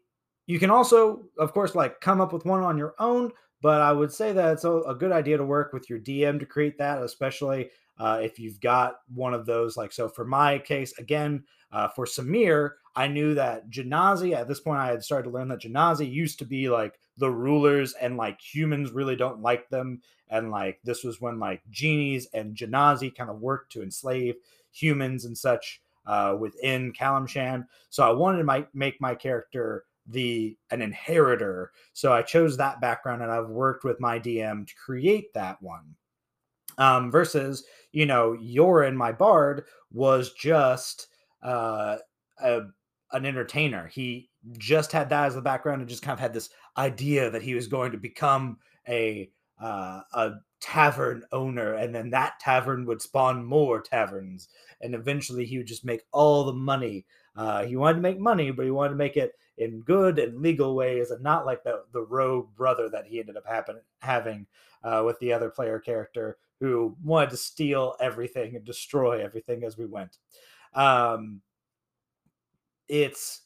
you 0.45 0.59
can 0.59 0.69
also, 0.69 1.23
of 1.37 1.53
course, 1.53 1.73
like 1.75 2.01
come 2.01 2.19
up 2.19 2.33
with 2.33 2.45
one 2.45 2.63
on 2.63 2.77
your 2.77 2.95
own, 2.99 3.31
but 3.61 3.81
I 3.81 3.93
would 3.93 4.11
say 4.11 4.33
that 4.33 4.53
it's 4.53 4.65
a, 4.65 4.71
a 4.81 4.95
good 4.95 5.11
idea 5.11 5.37
to 5.37 5.45
work 5.45 5.71
with 5.71 5.89
your 5.89 5.99
DM 5.99 6.39
to 6.39 6.45
create 6.45 6.77
that, 6.79 7.01
especially 7.01 7.69
uh, 7.97 8.19
if 8.21 8.39
you've 8.39 8.59
got 8.59 8.95
one 9.13 9.33
of 9.33 9.45
those. 9.45 9.77
Like, 9.77 9.93
so 9.93 10.09
for 10.09 10.25
my 10.25 10.59
case, 10.59 10.97
again, 10.97 11.43
uh, 11.71 11.87
for 11.87 12.05
Samir, 12.05 12.71
I 12.95 13.07
knew 13.07 13.33
that 13.35 13.69
Genasi, 13.69 14.35
at 14.35 14.47
this 14.47 14.59
point, 14.59 14.79
I 14.79 14.87
had 14.87 15.03
started 15.03 15.29
to 15.29 15.33
learn 15.33 15.47
that 15.47 15.61
Genasi 15.61 16.11
used 16.11 16.39
to 16.39 16.45
be 16.45 16.69
like 16.69 16.99
the 17.17 17.31
rulers 17.31 17.93
and 17.93 18.17
like 18.17 18.39
humans 18.41 18.91
really 18.91 19.15
don't 19.15 19.41
like 19.41 19.69
them. 19.69 20.01
And 20.29 20.51
like 20.51 20.79
this 20.83 21.03
was 21.03 21.21
when 21.21 21.39
like 21.39 21.61
genies 21.69 22.27
and 22.33 22.55
Genasi 22.55 23.15
kind 23.15 23.29
of 23.29 23.39
worked 23.39 23.71
to 23.73 23.81
enslave 23.81 24.35
humans 24.71 25.25
and 25.25 25.37
such 25.37 25.81
uh, 26.05 26.35
within 26.39 26.91
Calimshan. 26.93 27.65
So 27.89 28.03
I 28.03 28.11
wanted 28.11 28.39
to 28.39 28.43
my, 28.43 28.65
make 28.73 28.99
my 28.99 29.15
character 29.15 29.85
the 30.07 30.57
an 30.71 30.81
inheritor. 30.81 31.71
So 31.93 32.11
I 32.11 32.21
chose 32.21 32.57
that 32.57 32.81
background 32.81 33.21
and 33.21 33.31
I've 33.31 33.49
worked 33.49 33.83
with 33.83 33.99
my 33.99 34.19
DM 34.19 34.67
to 34.67 34.73
create 34.75 35.33
that 35.33 35.61
one. 35.61 35.95
Um, 36.77 37.11
versus, 37.11 37.63
you 37.91 38.07
know, 38.07 38.35
Yorin, 38.41 38.95
my 38.95 39.11
bard, 39.11 39.65
was 39.91 40.33
just 40.33 41.07
uh, 41.43 41.97
a, 42.41 42.61
an 43.11 43.25
entertainer. 43.25 43.87
He 43.87 44.31
just 44.57 44.91
had 44.91 45.09
that 45.09 45.27
as 45.27 45.35
the 45.35 45.41
background 45.41 45.81
and 45.81 45.89
just 45.89 46.01
kind 46.01 46.13
of 46.13 46.19
had 46.19 46.33
this 46.33 46.49
idea 46.77 47.29
that 47.29 47.43
he 47.43 47.53
was 47.53 47.67
going 47.67 47.91
to 47.91 47.97
become 47.97 48.57
a 48.87 49.29
uh, 49.61 50.01
a 50.13 50.31
tavern 50.63 51.25
owner, 51.33 51.73
and 51.73 51.93
then 51.93 52.09
that 52.09 52.39
tavern 52.39 52.85
would 52.85 53.01
spawn 53.01 53.43
more 53.43 53.81
taverns, 53.81 54.47
and 54.79 54.95
eventually 54.95 55.45
he 55.45 55.57
would 55.57 55.67
just 55.67 55.83
make 55.83 56.03
all 56.13 56.45
the 56.45 56.53
money. 56.53 57.05
Uh, 57.35 57.65
he 57.65 57.75
wanted 57.75 57.95
to 57.95 58.01
make 58.01 58.17
money, 58.17 58.49
but 58.49 58.63
he 58.63 58.71
wanted 58.71 58.91
to 58.91 58.95
make 58.95 59.17
it 59.17 59.33
in 59.57 59.81
good 59.81 60.17
and 60.19 60.41
legal 60.41 60.73
ways, 60.73 61.11
and 61.11 61.21
not 61.21 61.45
like 61.45 61.63
the 61.63 61.83
the 61.91 62.01
rogue 62.01 62.55
brother 62.55 62.87
that 62.89 63.05
he 63.05 63.19
ended 63.19 63.35
up 63.35 63.45
happen, 63.45 63.81
having 63.99 64.47
uh, 64.85 65.03
with 65.05 65.19
the 65.19 65.33
other 65.33 65.49
player 65.49 65.79
character 65.79 66.37
who 66.61 66.95
wanted 67.03 67.29
to 67.29 67.37
steal 67.37 67.95
everything 67.99 68.55
and 68.55 68.63
destroy 68.63 69.21
everything 69.21 69.65
as 69.65 69.77
we 69.77 69.85
went. 69.85 70.17
Um, 70.73 71.41
it's 72.87 73.41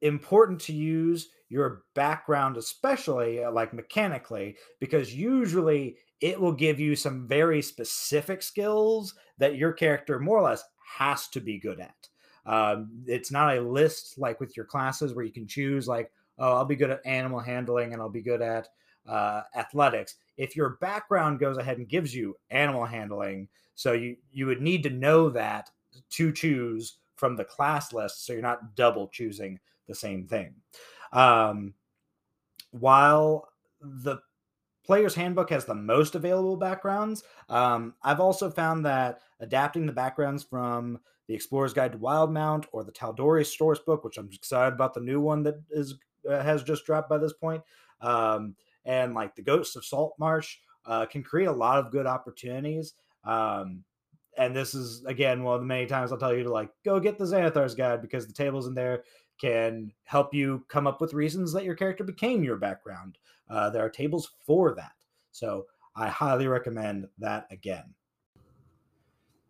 important 0.00 0.60
to 0.62 0.72
use 0.72 1.28
your 1.50 1.82
background, 1.94 2.56
especially 2.56 3.44
uh, 3.44 3.52
like 3.52 3.74
mechanically, 3.74 4.56
because 4.80 5.14
usually 5.14 5.96
it 6.24 6.40
will 6.40 6.52
give 6.52 6.80
you 6.80 6.96
some 6.96 7.28
very 7.28 7.60
specific 7.60 8.40
skills 8.40 9.14
that 9.36 9.56
your 9.56 9.74
character 9.74 10.18
more 10.18 10.38
or 10.38 10.42
less 10.42 10.64
has 10.96 11.28
to 11.28 11.38
be 11.38 11.58
good 11.58 11.78
at. 11.78 12.08
Um, 12.46 12.88
it's 13.06 13.30
not 13.30 13.54
a 13.54 13.60
list 13.60 14.16
like 14.16 14.40
with 14.40 14.56
your 14.56 14.64
classes 14.64 15.12
where 15.12 15.26
you 15.26 15.32
can 15.32 15.46
choose, 15.46 15.86
like, 15.86 16.10
oh, 16.38 16.54
I'll 16.54 16.64
be 16.64 16.76
good 16.76 16.88
at 16.88 17.04
animal 17.04 17.40
handling 17.40 17.92
and 17.92 18.00
I'll 18.00 18.08
be 18.08 18.22
good 18.22 18.40
at 18.40 18.68
uh, 19.06 19.42
athletics. 19.54 20.14
If 20.38 20.56
your 20.56 20.78
background 20.80 21.40
goes 21.40 21.58
ahead 21.58 21.76
and 21.76 21.86
gives 21.86 22.14
you 22.14 22.38
animal 22.48 22.86
handling, 22.86 23.46
so 23.74 23.92
you 23.92 24.16
you 24.32 24.46
would 24.46 24.62
need 24.62 24.82
to 24.84 24.90
know 24.90 25.28
that 25.28 25.68
to 26.12 26.32
choose 26.32 26.96
from 27.16 27.36
the 27.36 27.44
class 27.44 27.92
list, 27.92 28.24
so 28.24 28.32
you're 28.32 28.40
not 28.40 28.74
double 28.76 29.08
choosing 29.08 29.60
the 29.88 29.94
same 29.94 30.26
thing. 30.26 30.54
Um, 31.12 31.74
while 32.70 33.50
the 33.82 34.20
player's 34.84 35.14
handbook 35.14 35.50
has 35.50 35.64
the 35.64 35.74
most 35.74 36.14
available 36.14 36.56
backgrounds, 36.56 37.24
um, 37.48 37.94
I've 38.02 38.20
also 38.20 38.50
found 38.50 38.84
that 38.86 39.20
adapting 39.40 39.86
the 39.86 39.92
backgrounds 39.92 40.42
from 40.42 40.98
the 41.26 41.34
Explorer's 41.34 41.72
Guide 41.72 41.92
to 41.92 41.98
Wildemount 41.98 42.66
or 42.72 42.84
the 42.84 42.92
Tal'Dorei 42.92 43.46
Source 43.46 43.78
Book, 43.78 44.04
which 44.04 44.18
I'm 44.18 44.28
excited 44.32 44.74
about 44.74 44.94
the 44.94 45.00
new 45.00 45.20
one 45.20 45.42
that 45.44 45.56
is 45.70 45.94
uh, 46.28 46.42
has 46.42 46.62
just 46.62 46.86
dropped 46.86 47.08
by 47.08 47.18
this 47.18 47.32
point, 47.32 47.62
um, 48.00 48.54
and 48.84 49.14
like 49.14 49.34
the 49.34 49.42
Ghosts 49.42 49.76
of 49.76 49.84
Saltmarsh 49.84 50.56
uh, 50.86 51.06
can 51.06 51.22
create 51.22 51.46
a 51.46 51.52
lot 51.52 51.78
of 51.78 51.90
good 51.90 52.06
opportunities. 52.06 52.94
Um, 53.24 53.84
and 54.36 54.54
this 54.54 54.74
is 54.74 55.04
again 55.04 55.42
one 55.42 55.54
of 55.54 55.60
the 55.60 55.66
many 55.66 55.86
times 55.86 56.12
I'll 56.12 56.18
tell 56.18 56.34
you 56.34 56.44
to 56.44 56.52
like 56.52 56.70
go 56.84 57.00
get 57.00 57.18
the 57.18 57.24
Xanathar's 57.24 57.74
guide 57.74 58.02
because 58.02 58.26
the 58.26 58.32
tables 58.32 58.66
in 58.66 58.74
there 58.74 59.04
can 59.40 59.92
help 60.04 60.34
you 60.34 60.64
come 60.68 60.86
up 60.86 61.00
with 61.00 61.14
reasons 61.14 61.52
that 61.52 61.64
your 61.64 61.74
character 61.74 62.04
became 62.04 62.44
your 62.44 62.56
background. 62.56 63.18
Uh, 63.48 63.70
there 63.70 63.84
are 63.84 63.90
tables 63.90 64.30
for 64.44 64.74
that, 64.74 64.92
so 65.30 65.66
I 65.96 66.08
highly 66.08 66.46
recommend 66.46 67.08
that 67.18 67.46
again. 67.50 67.94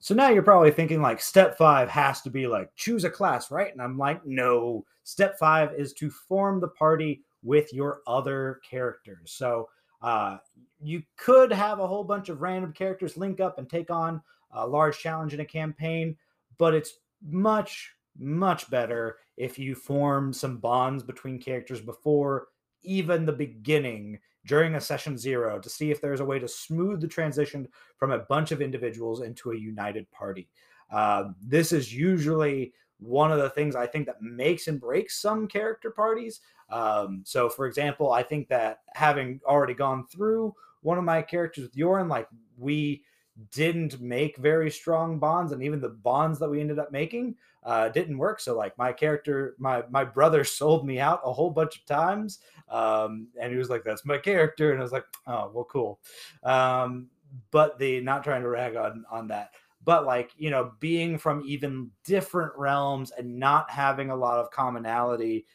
So 0.04 0.14
now 0.14 0.28
you're 0.28 0.42
probably 0.42 0.70
thinking 0.70 1.00
like 1.00 1.18
step 1.18 1.56
five 1.56 1.88
has 1.88 2.20
to 2.22 2.30
be 2.30 2.46
like 2.46 2.68
choose 2.76 3.04
a 3.04 3.10
class, 3.10 3.50
right? 3.50 3.72
And 3.72 3.80
I'm 3.80 3.96
like, 3.96 4.24
no. 4.26 4.84
Step 5.04 5.38
five 5.38 5.72
is 5.74 5.94
to 5.94 6.10
form 6.10 6.60
the 6.60 6.68
party 6.68 7.22
with 7.42 7.72
your 7.72 8.00
other 8.06 8.60
characters. 8.68 9.32
So 9.32 9.70
uh, 10.02 10.36
you 10.82 11.02
could 11.16 11.50
have 11.50 11.78
a 11.78 11.86
whole 11.86 12.04
bunch 12.04 12.28
of 12.28 12.42
random 12.42 12.74
characters 12.74 13.16
link 13.16 13.40
up 13.40 13.58
and 13.58 13.68
take 13.68 13.90
on 13.90 14.20
a 14.52 14.66
large 14.66 14.98
challenge 14.98 15.32
in 15.32 15.40
a 15.40 15.44
campaign, 15.44 16.16
but 16.58 16.74
it's 16.74 16.98
much, 17.26 17.94
much 18.18 18.68
better 18.68 19.16
if 19.38 19.58
you 19.58 19.74
form 19.74 20.34
some 20.34 20.58
bonds 20.58 21.02
between 21.02 21.38
characters 21.38 21.80
before 21.80 22.48
even 22.84 23.24
the 23.24 23.32
beginning 23.32 24.18
during 24.46 24.74
a 24.74 24.80
session 24.80 25.16
zero 25.16 25.58
to 25.58 25.70
see 25.70 25.90
if 25.90 26.00
there's 26.00 26.20
a 26.20 26.24
way 26.24 26.38
to 26.38 26.48
smooth 26.48 27.00
the 27.00 27.08
transition 27.08 27.66
from 27.96 28.12
a 28.12 28.18
bunch 28.18 28.52
of 28.52 28.60
individuals 28.60 29.22
into 29.22 29.52
a 29.52 29.56
united 29.56 30.10
party. 30.10 30.48
Uh, 30.90 31.24
this 31.42 31.72
is 31.72 31.94
usually 31.94 32.72
one 32.98 33.32
of 33.32 33.38
the 33.38 33.50
things 33.50 33.74
I 33.74 33.86
think 33.86 34.06
that 34.06 34.22
makes 34.22 34.68
and 34.68 34.80
breaks 34.80 35.20
some 35.20 35.48
character 35.48 35.90
parties. 35.90 36.40
Um, 36.70 37.22
so, 37.24 37.48
for 37.48 37.66
example, 37.66 38.12
I 38.12 38.22
think 38.22 38.48
that 38.48 38.80
having 38.94 39.40
already 39.46 39.74
gone 39.74 40.06
through 40.06 40.54
one 40.82 40.98
of 40.98 41.04
my 41.04 41.22
characters 41.22 41.64
with 41.64 41.74
Yorin, 41.74 42.08
like 42.08 42.28
we 42.58 43.02
didn't 43.50 44.00
make 44.00 44.36
very 44.36 44.70
strong 44.70 45.18
bonds 45.18 45.52
and 45.52 45.62
even 45.62 45.80
the 45.80 45.88
bonds 45.88 46.38
that 46.38 46.48
we 46.48 46.60
ended 46.60 46.78
up 46.78 46.92
making 46.92 47.34
uh, 47.64 47.88
didn't 47.88 48.18
work. 48.18 48.38
So 48.40 48.56
like 48.56 48.76
my 48.78 48.92
character 48.92 49.54
my 49.58 49.82
my 49.90 50.04
brother 50.04 50.44
sold 50.44 50.86
me 50.86 51.00
out 51.00 51.20
a 51.24 51.32
whole 51.32 51.50
bunch 51.50 51.78
of 51.78 51.86
times 51.86 52.38
um, 52.68 53.28
and 53.40 53.52
he 53.52 53.58
was 53.58 53.70
like 53.70 53.82
that's 53.84 54.04
my 54.04 54.18
character 54.18 54.70
and 54.70 54.80
i 54.80 54.82
was 54.82 54.92
like 54.92 55.04
oh 55.26 55.50
well 55.52 55.64
cool. 55.64 56.00
Um, 56.42 57.08
but 57.50 57.78
the 57.78 58.00
not 58.00 58.22
trying 58.22 58.42
to 58.42 58.48
rag 58.48 58.76
on 58.76 59.04
on 59.10 59.28
that 59.28 59.50
but 59.84 60.06
like 60.06 60.30
you 60.36 60.50
know 60.50 60.72
being 60.78 61.18
from 61.18 61.42
even 61.44 61.90
different 62.04 62.52
realms 62.56 63.10
and 63.10 63.38
not 63.38 63.68
having 63.70 64.10
a 64.10 64.16
lot 64.16 64.38
of 64.38 64.50
commonality 64.50 65.46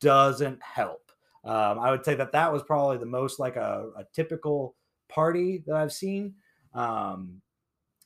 doesn't 0.00 0.60
help. 0.60 1.12
Um, 1.44 1.78
i 1.78 1.90
would 1.90 2.04
say 2.04 2.14
that 2.14 2.32
that 2.32 2.52
was 2.52 2.62
probably 2.62 2.98
the 2.98 3.06
most 3.06 3.38
like 3.38 3.56
a, 3.56 3.90
a 3.96 4.04
typical 4.12 4.74
party 5.08 5.62
that 5.66 5.76
i've 5.76 5.92
seen 5.92 6.34
um, 6.74 7.40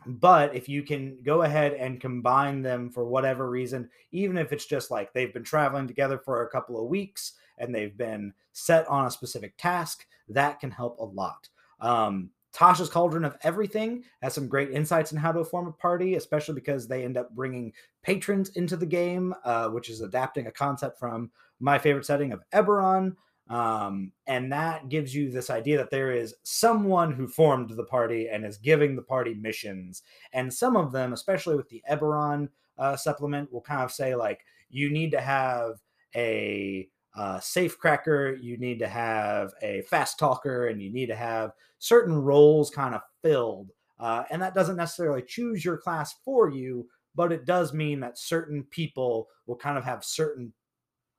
but 0.07 0.55
if 0.55 0.69
you 0.69 0.83
can 0.83 1.19
go 1.25 1.43
ahead 1.43 1.73
and 1.75 2.01
combine 2.01 2.63
them 2.63 2.91
for 2.91 3.05
whatever 3.05 3.51
reason, 3.51 3.91
even 4.13 4.39
if 4.39 4.53
it's 4.53 4.67
just 4.67 4.91
like 4.91 5.13
they've 5.13 5.35
been 5.35 5.45
traveling 5.45 5.89
together 5.89 6.19
for 6.19 6.43
a 6.43 6.49
couple 6.49 6.81
of 6.81 6.89
weeks 6.89 7.33
and 7.59 7.75
they've 7.75 7.97
been 7.97 8.33
set 8.53 8.87
on 8.89 9.07
a 9.07 9.11
specific 9.11 9.57
task, 9.57 10.07
that 10.29 10.61
can 10.61 10.71
help 10.71 10.99
a 10.99 11.05
lot. 11.05 11.49
Um, 11.81 12.31
Tasha's 12.53 12.89
Cauldron 12.89 13.25
of 13.25 13.37
Everything 13.43 14.05
has 14.23 14.33
some 14.33 14.49
great 14.49 14.71
insights 14.71 15.13
in 15.13 15.19
how 15.19 15.33
to 15.33 15.45
form 15.45 15.67
a 15.67 15.73
party, 15.73 16.15
especially 16.15 16.55
because 16.55 16.89
they 16.89 17.05
end 17.05 17.19
up 17.19 17.35
bringing 17.35 17.73
patrons 18.03 18.51
into 18.51 18.77
the 18.77 18.87
game, 18.87 19.35
uh, 19.45 19.69
which 19.69 19.91
is 19.91 20.01
adapting 20.01 20.47
a 20.47 20.53
concept 20.53 20.99
from 20.99 21.31
my 21.61 21.79
favorite 21.79 22.07
setting 22.07 22.33
of 22.33 22.43
Eberron. 22.55 23.15
Um, 23.49 24.13
and 24.27 24.51
that 24.53 24.89
gives 24.89 25.15
you 25.15 25.31
this 25.31 25.51
idea 25.51 25.79
that 25.79 25.91
there 25.91 26.13
is 26.13 26.35
someone 26.43 27.13
who 27.13 27.29
formed 27.29 27.71
the 27.71 27.85
party 27.85 28.29
and 28.29 28.45
is 28.45 28.59
giving 28.59 28.97
the 28.97 29.03
party 29.03 29.35
missions. 29.35 30.03
And 30.33 30.53
some 30.53 30.77
of 30.77 30.93
them, 30.93 31.13
especially 31.13 31.57
with 31.57 31.69
the 31.69 31.83
Eberron 31.89 32.49
uh, 32.79 32.97
supplement, 32.97 33.53
will 33.53 33.61
kind 33.61 33.83
of 33.83 33.93
say, 33.93 34.15
like, 34.15 34.45
you 34.69 34.91
need 34.91 35.13
to 35.13 35.21
have 35.21 35.81
a 36.17 36.89
uh, 37.17 37.41
safe 37.41 37.79
cracker, 37.79 38.35
you 38.35 38.57
need 38.59 38.79
to 38.81 38.89
have 38.89 39.53
a 39.63 39.83
fast 39.83 40.19
talker, 40.19 40.67
and 40.67 40.83
you 40.83 40.93
need 40.93 41.07
to 41.07 41.17
have 41.17 41.53
certain 41.79 42.17
roles 42.17 42.69
kind 42.69 42.95
of 42.95 43.01
filled. 43.23 43.71
Uh, 43.99 44.25
and 44.31 44.43
that 44.43 44.55
doesn't 44.55 44.77
necessarily 44.77 45.23
choose 45.23 45.65
your 45.65 45.79
class 45.79 46.17
for 46.25 46.51
you, 46.51 46.87
but 47.15 47.33
it 47.33 47.47
does 47.47 47.73
mean 47.73 48.01
that 48.01 48.19
certain 48.19 48.65
people 48.65 49.29
will 49.47 49.57
kind 49.57 49.79
of 49.79 49.85
have 49.85 50.05
certain 50.05 50.53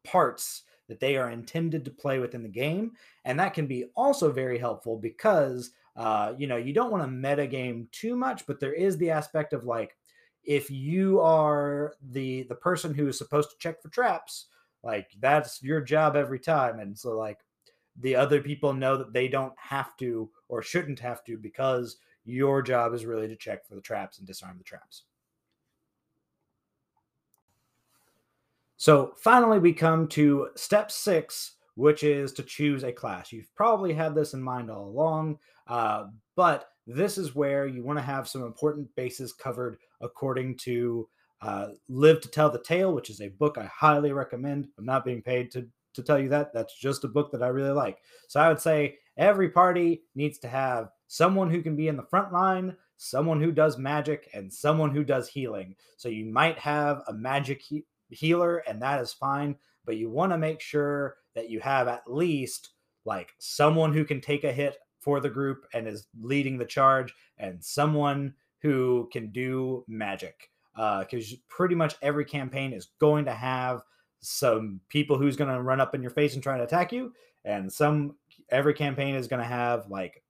parts 0.04 0.64
that 0.88 1.00
they 1.00 1.18
are 1.18 1.32
intended 1.32 1.86
to 1.86 1.92
play 1.92 2.20
within 2.20 2.44
the 2.44 2.50
game. 2.50 2.94
And 3.26 3.40
that 3.40 3.54
can 3.54 3.68
be 3.68 3.86
also 3.96 4.32
very 4.32 4.58
helpful 4.58 4.98
because, 4.98 5.72
uh, 5.96 6.34
you 6.38 6.48
know, 6.48 6.58
you 6.58 6.74
don't 6.74 6.92
want 6.92 7.04
to 7.04 7.10
meta 7.10 7.48
game 7.48 7.88
too 7.92 8.16
much, 8.16 8.46
but 8.48 8.60
there 8.60 8.74
is 8.74 8.98
the 8.98 9.12
aspect 9.12 9.54
of 9.54 9.66
like, 9.66 9.96
if 10.44 10.72
you 10.72 11.20
are 11.20 11.96
the 12.02 12.44
the 12.44 12.56
person 12.56 12.94
who 12.94 13.08
is 13.08 13.18
supposed 13.18 13.50
to 13.50 13.58
check 13.60 13.82
for 13.82 13.90
traps, 13.90 14.48
like 14.82 15.10
that's 15.20 15.62
your 15.62 15.82
job 15.82 16.16
every 16.16 16.40
time. 16.40 16.80
And 16.80 16.98
so 16.98 17.18
like 17.18 17.40
the 18.00 18.16
other 18.16 18.42
people 18.42 18.74
know 18.74 18.96
that 18.98 19.12
they 19.12 19.28
don't 19.28 19.54
have 19.58 19.98
to 19.98 20.30
or 20.48 20.62
shouldn't 20.62 21.00
have 21.00 21.24
to 21.26 21.38
because 21.38 21.98
your 22.24 22.62
job 22.62 22.94
is 22.94 23.06
really 23.06 23.28
to 23.28 23.36
check 23.36 23.68
for 23.68 23.76
the 23.76 23.82
traps 23.82 24.20
and 24.20 24.28
disarm 24.28 24.58
the 24.58 24.64
traps. 24.64 25.04
So 28.88 29.12
finally, 29.22 29.60
we 29.60 29.74
come 29.74 30.08
to 30.08 30.48
step 30.56 30.92
six, 30.92 31.56
which 31.76 32.04
is 32.04 32.32
to 32.32 32.42
choose 32.42 32.86
a 32.86 32.92
class. 32.94 33.34
You've 33.34 33.54
probably 33.54 33.92
had 33.92 34.16
this 34.16 34.34
in 34.34 34.42
mind 34.42 34.72
all 34.72 34.86
along, 34.86 35.40
uh, 35.68 36.06
but 36.38 36.70
this 36.86 37.18
is 37.18 37.36
where 37.36 37.68
you 37.68 37.84
want 37.84 38.00
to 38.00 38.04
have 38.04 38.30
some 38.30 38.44
important 38.44 38.88
bases 38.96 39.34
covered 39.34 39.76
according 40.00 40.56
to 40.60 41.10
uh, 41.42 41.72
Live 41.90 42.22
to 42.22 42.30
Tell 42.30 42.50
the 42.50 42.64
Tale, 42.64 42.94
which 42.94 43.10
is 43.10 43.20
a 43.20 43.28
book 43.28 43.58
I 43.58 43.66
highly 43.66 44.14
recommend. 44.14 44.70
I'm 44.78 44.86
not 44.86 45.04
being 45.04 45.22
paid 45.22 45.52
to, 45.52 45.68
to 45.94 46.02
tell 46.02 46.18
you 46.18 46.30
that. 46.30 46.54
That's 46.54 46.80
just 46.80 47.04
a 47.04 47.10
book 47.10 47.34
that 47.34 47.44
I 47.44 47.48
really 47.48 47.72
like. 47.74 47.98
So 48.30 48.40
I 48.40 48.48
would 48.48 48.62
say 48.62 49.00
every 49.18 49.50
party 49.50 50.04
needs 50.16 50.40
to 50.40 50.48
have 50.48 50.92
someone 51.08 51.50
who 51.50 51.62
can 51.62 51.76
be 51.76 51.90
in 51.90 51.98
the 51.98 52.04
front 52.04 52.32
line, 52.32 52.74
someone 52.96 53.42
who 53.42 53.52
does 53.52 53.78
magic, 53.78 54.30
and 54.34 54.52
someone 54.52 54.92
who 54.92 55.04
does 55.04 55.28
healing. 55.28 55.76
So 55.98 56.08
you 56.08 56.24
might 56.24 56.58
have 56.58 57.02
a 57.10 57.14
magic 57.14 57.62
healer, 58.10 58.58
and 58.68 58.82
that 58.82 59.02
is 59.02 59.14
fine, 59.14 59.56
but 59.86 59.98
you 59.98 60.10
want 60.10 60.32
to 60.32 60.38
make 60.38 60.62
sure 60.62 61.18
that 61.36 61.50
you 61.50 61.60
have 61.60 61.88
at 61.88 62.12
least 62.12 62.70
like 63.06 63.34
someone 63.38 63.94
who 63.94 64.04
can 64.04 64.20
take 64.20 64.44
a 64.44 64.52
hit 64.52 64.78
for 65.00 65.20
the 65.20 65.30
group 65.30 65.66
and 65.74 65.88
is 65.88 66.08
leading 66.20 66.58
the 66.58 66.66
charge, 66.66 67.14
and 67.38 67.64
someone 67.64 68.34
who 68.62 69.08
can 69.12 69.32
do 69.32 69.84
magic. 69.88 70.50
Because 70.76 71.34
uh, 71.34 71.38
pretty 71.48 71.74
much 71.74 71.96
every 72.02 72.26
campaign 72.26 72.74
is 72.74 72.90
going 73.00 73.26
to 73.26 73.34
have 73.34 73.82
some 74.20 74.80
people 74.90 75.18
who's 75.18 75.36
going 75.36 75.54
to 75.54 75.62
run 75.62 75.82
up 75.82 75.96
in 75.96 76.02
your 76.02 76.12
face 76.12 76.34
and 76.34 76.44
try 76.44 76.58
to 76.58 76.64
attack 76.64 76.92
you, 76.92 77.14
and 77.46 77.72
some 77.72 78.16
every 78.50 78.74
campaign 78.74 79.16
is 79.16 79.28
going 79.28 79.42
to 79.42 79.48
have 79.48 79.90
like 79.90 80.24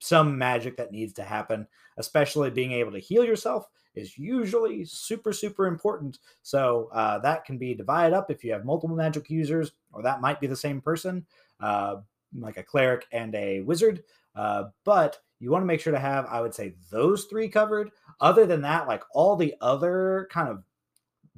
some 0.00 0.38
magic 0.38 0.76
that 0.76 0.92
needs 0.92 1.12
to 1.12 1.22
happen, 1.22 1.66
especially 1.98 2.50
being 2.50 2.72
able 2.72 2.92
to 2.92 2.98
heal 2.98 3.24
yourself 3.24 3.66
is 3.94 4.18
usually 4.18 4.84
super, 4.84 5.32
super 5.32 5.66
important. 5.66 6.18
So 6.42 6.88
uh, 6.92 7.18
that 7.20 7.44
can 7.44 7.58
be 7.58 7.74
divided 7.74 8.14
up 8.14 8.30
if 8.30 8.42
you 8.44 8.52
have 8.52 8.64
multiple 8.64 8.96
magic 8.96 9.28
users, 9.30 9.72
or 9.92 10.02
that 10.02 10.20
might 10.20 10.40
be 10.40 10.46
the 10.46 10.56
same 10.56 10.80
person, 10.80 11.26
uh, 11.60 11.96
like 12.38 12.56
a 12.56 12.62
cleric 12.62 13.06
and 13.12 13.34
a 13.34 13.60
wizard. 13.60 14.02
Uh, 14.34 14.64
but 14.84 15.18
you 15.40 15.50
want 15.50 15.62
to 15.62 15.66
make 15.66 15.80
sure 15.80 15.92
to 15.92 15.98
have, 15.98 16.26
I 16.26 16.40
would 16.40 16.54
say, 16.54 16.74
those 16.90 17.24
three 17.24 17.48
covered. 17.48 17.90
Other 18.20 18.46
than 18.46 18.62
that, 18.62 18.88
like 18.88 19.02
all 19.12 19.36
the 19.36 19.54
other 19.60 20.28
kind 20.30 20.48
of 20.48 20.62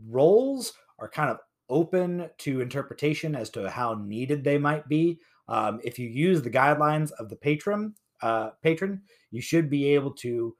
roles 0.08 0.72
are 0.98 1.08
kind 1.08 1.30
of 1.30 1.38
open 1.68 2.28
to 2.38 2.60
interpretation 2.60 3.34
as 3.34 3.50
to 3.50 3.70
how 3.70 3.94
needed 3.94 4.44
they 4.44 4.58
might 4.58 4.86
be. 4.88 5.18
Um, 5.48 5.80
if 5.82 5.98
you 5.98 6.08
use 6.08 6.42
the 6.42 6.50
guidelines 6.50 7.10
of 7.12 7.28
the 7.28 7.36
patron, 7.36 7.94
uh, 8.22 8.50
patron, 8.62 9.02
you 9.30 9.40
should 9.40 9.68
be 9.68 9.88
able 9.94 10.12
to 10.12 10.54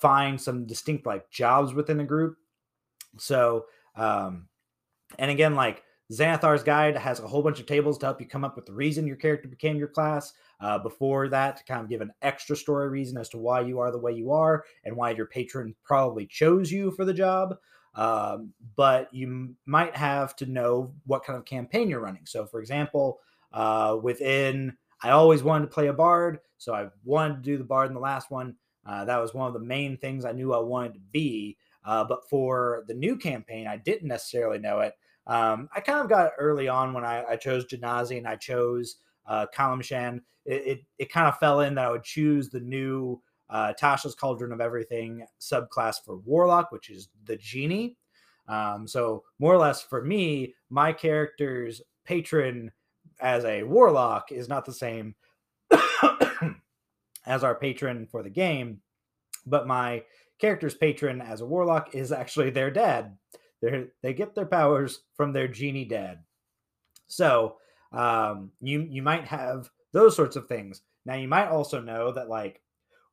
find 0.00 0.40
some 0.40 0.66
distinct 0.66 1.06
like 1.06 1.30
jobs 1.30 1.74
within 1.74 1.98
the 1.98 2.04
group. 2.04 2.36
So, 3.18 3.66
um, 3.96 4.48
and 5.18 5.30
again, 5.30 5.54
like 5.54 5.82
Xanathar's 6.12 6.62
guide 6.62 6.96
has 6.96 7.20
a 7.20 7.26
whole 7.26 7.42
bunch 7.42 7.60
of 7.60 7.66
tables 7.66 7.98
to 7.98 8.06
help 8.06 8.20
you 8.20 8.26
come 8.26 8.44
up 8.44 8.56
with 8.56 8.66
the 8.66 8.72
reason 8.72 9.06
your 9.06 9.16
character 9.16 9.48
became 9.48 9.76
your 9.76 9.88
class. 9.88 10.32
Uh, 10.60 10.78
before 10.78 11.28
that, 11.28 11.56
to 11.56 11.64
kind 11.64 11.82
of 11.82 11.88
give 11.88 12.00
an 12.00 12.12
extra 12.20 12.56
story 12.56 12.88
reason 12.88 13.16
as 13.16 13.28
to 13.28 13.38
why 13.38 13.60
you 13.60 13.78
are 13.78 13.92
the 13.92 13.98
way 13.98 14.12
you 14.12 14.32
are 14.32 14.64
and 14.84 14.96
why 14.96 15.10
your 15.10 15.26
patron 15.26 15.74
probably 15.84 16.26
chose 16.26 16.72
you 16.72 16.90
for 16.90 17.04
the 17.04 17.14
job. 17.14 17.56
Um, 17.94 18.52
but 18.74 19.12
you 19.12 19.26
m- 19.28 19.56
might 19.66 19.94
have 19.94 20.34
to 20.36 20.46
know 20.46 20.92
what 21.06 21.24
kind 21.24 21.38
of 21.38 21.44
campaign 21.44 21.88
you're 21.88 22.00
running. 22.00 22.26
So, 22.26 22.44
for 22.44 22.60
example, 22.60 23.20
uh, 23.52 23.98
within 24.02 24.76
I 25.02 25.10
always 25.10 25.42
wanted 25.42 25.66
to 25.66 25.72
play 25.72 25.86
a 25.86 25.92
bard, 25.92 26.40
so 26.56 26.74
I 26.74 26.88
wanted 27.04 27.36
to 27.36 27.42
do 27.42 27.56
the 27.56 27.64
bard 27.64 27.88
in 27.88 27.94
the 27.94 28.00
last 28.00 28.30
one. 28.30 28.56
Uh, 28.88 29.04
that 29.04 29.20
was 29.20 29.34
one 29.34 29.46
of 29.46 29.52
the 29.52 29.60
main 29.60 29.98
things 29.98 30.24
I 30.24 30.32
knew 30.32 30.54
I 30.54 30.60
wanted 30.60 30.94
to 30.94 31.00
be. 31.12 31.58
Uh, 31.84 32.04
but 32.04 32.28
for 32.28 32.84
the 32.88 32.94
new 32.94 33.16
campaign, 33.16 33.66
I 33.66 33.76
didn't 33.76 34.08
necessarily 34.08 34.58
know 34.58 34.80
it. 34.80 34.94
Um, 35.26 35.68
I 35.74 35.80
kind 35.80 36.00
of 36.00 36.08
got 36.08 36.32
early 36.38 36.68
on 36.68 36.94
when 36.94 37.04
I, 37.04 37.22
I 37.24 37.36
chose 37.36 37.66
Genasi 37.66 38.16
and 38.16 38.26
I 38.26 38.36
chose 38.36 38.96
uh, 39.26 39.46
Calimshan. 39.54 40.22
It, 40.46 40.66
it, 40.66 40.80
it, 40.98 41.12
kind 41.12 41.28
of 41.28 41.38
fell 41.38 41.60
in 41.60 41.74
that 41.74 41.84
I 41.84 41.90
would 41.90 42.02
choose 42.02 42.48
the 42.48 42.60
new 42.60 43.20
uh, 43.50 43.74
Tasha's 43.78 44.14
Cauldron 44.14 44.52
of 44.52 44.62
Everything 44.62 45.24
subclass 45.38 45.96
for 46.02 46.16
Warlock, 46.16 46.72
which 46.72 46.88
is 46.88 47.08
the 47.26 47.36
Genie. 47.36 47.98
Um, 48.48 48.88
so, 48.88 49.24
more 49.38 49.52
or 49.52 49.58
less 49.58 49.82
for 49.82 50.02
me, 50.02 50.54
my 50.70 50.94
character's 50.94 51.82
patron 52.06 52.72
as 53.20 53.44
a 53.44 53.62
Warlock 53.62 54.32
is 54.32 54.48
not 54.48 54.64
the 54.64 54.72
same 54.72 55.14
as 57.26 57.44
our 57.44 57.54
patron 57.54 58.06
for 58.06 58.22
the 58.22 58.30
game, 58.30 58.80
but 59.46 59.66
my 59.66 60.02
character's 60.38 60.74
patron 60.74 61.20
as 61.20 61.40
a 61.40 61.46
warlock 61.46 61.94
is 61.94 62.12
actually 62.12 62.50
their 62.50 62.70
dad. 62.70 63.16
They 63.60 63.86
they 64.02 64.14
get 64.14 64.34
their 64.34 64.46
powers 64.46 65.00
from 65.16 65.32
their 65.32 65.48
genie 65.48 65.84
dad. 65.84 66.20
So 67.08 67.56
um, 67.92 68.52
you 68.60 68.86
you 68.88 69.02
might 69.02 69.24
have 69.24 69.68
those 69.92 70.14
sorts 70.14 70.36
of 70.36 70.46
things. 70.46 70.82
Now 71.04 71.14
you 71.16 71.28
might 71.28 71.48
also 71.48 71.80
know 71.80 72.12
that 72.12 72.28
like 72.28 72.62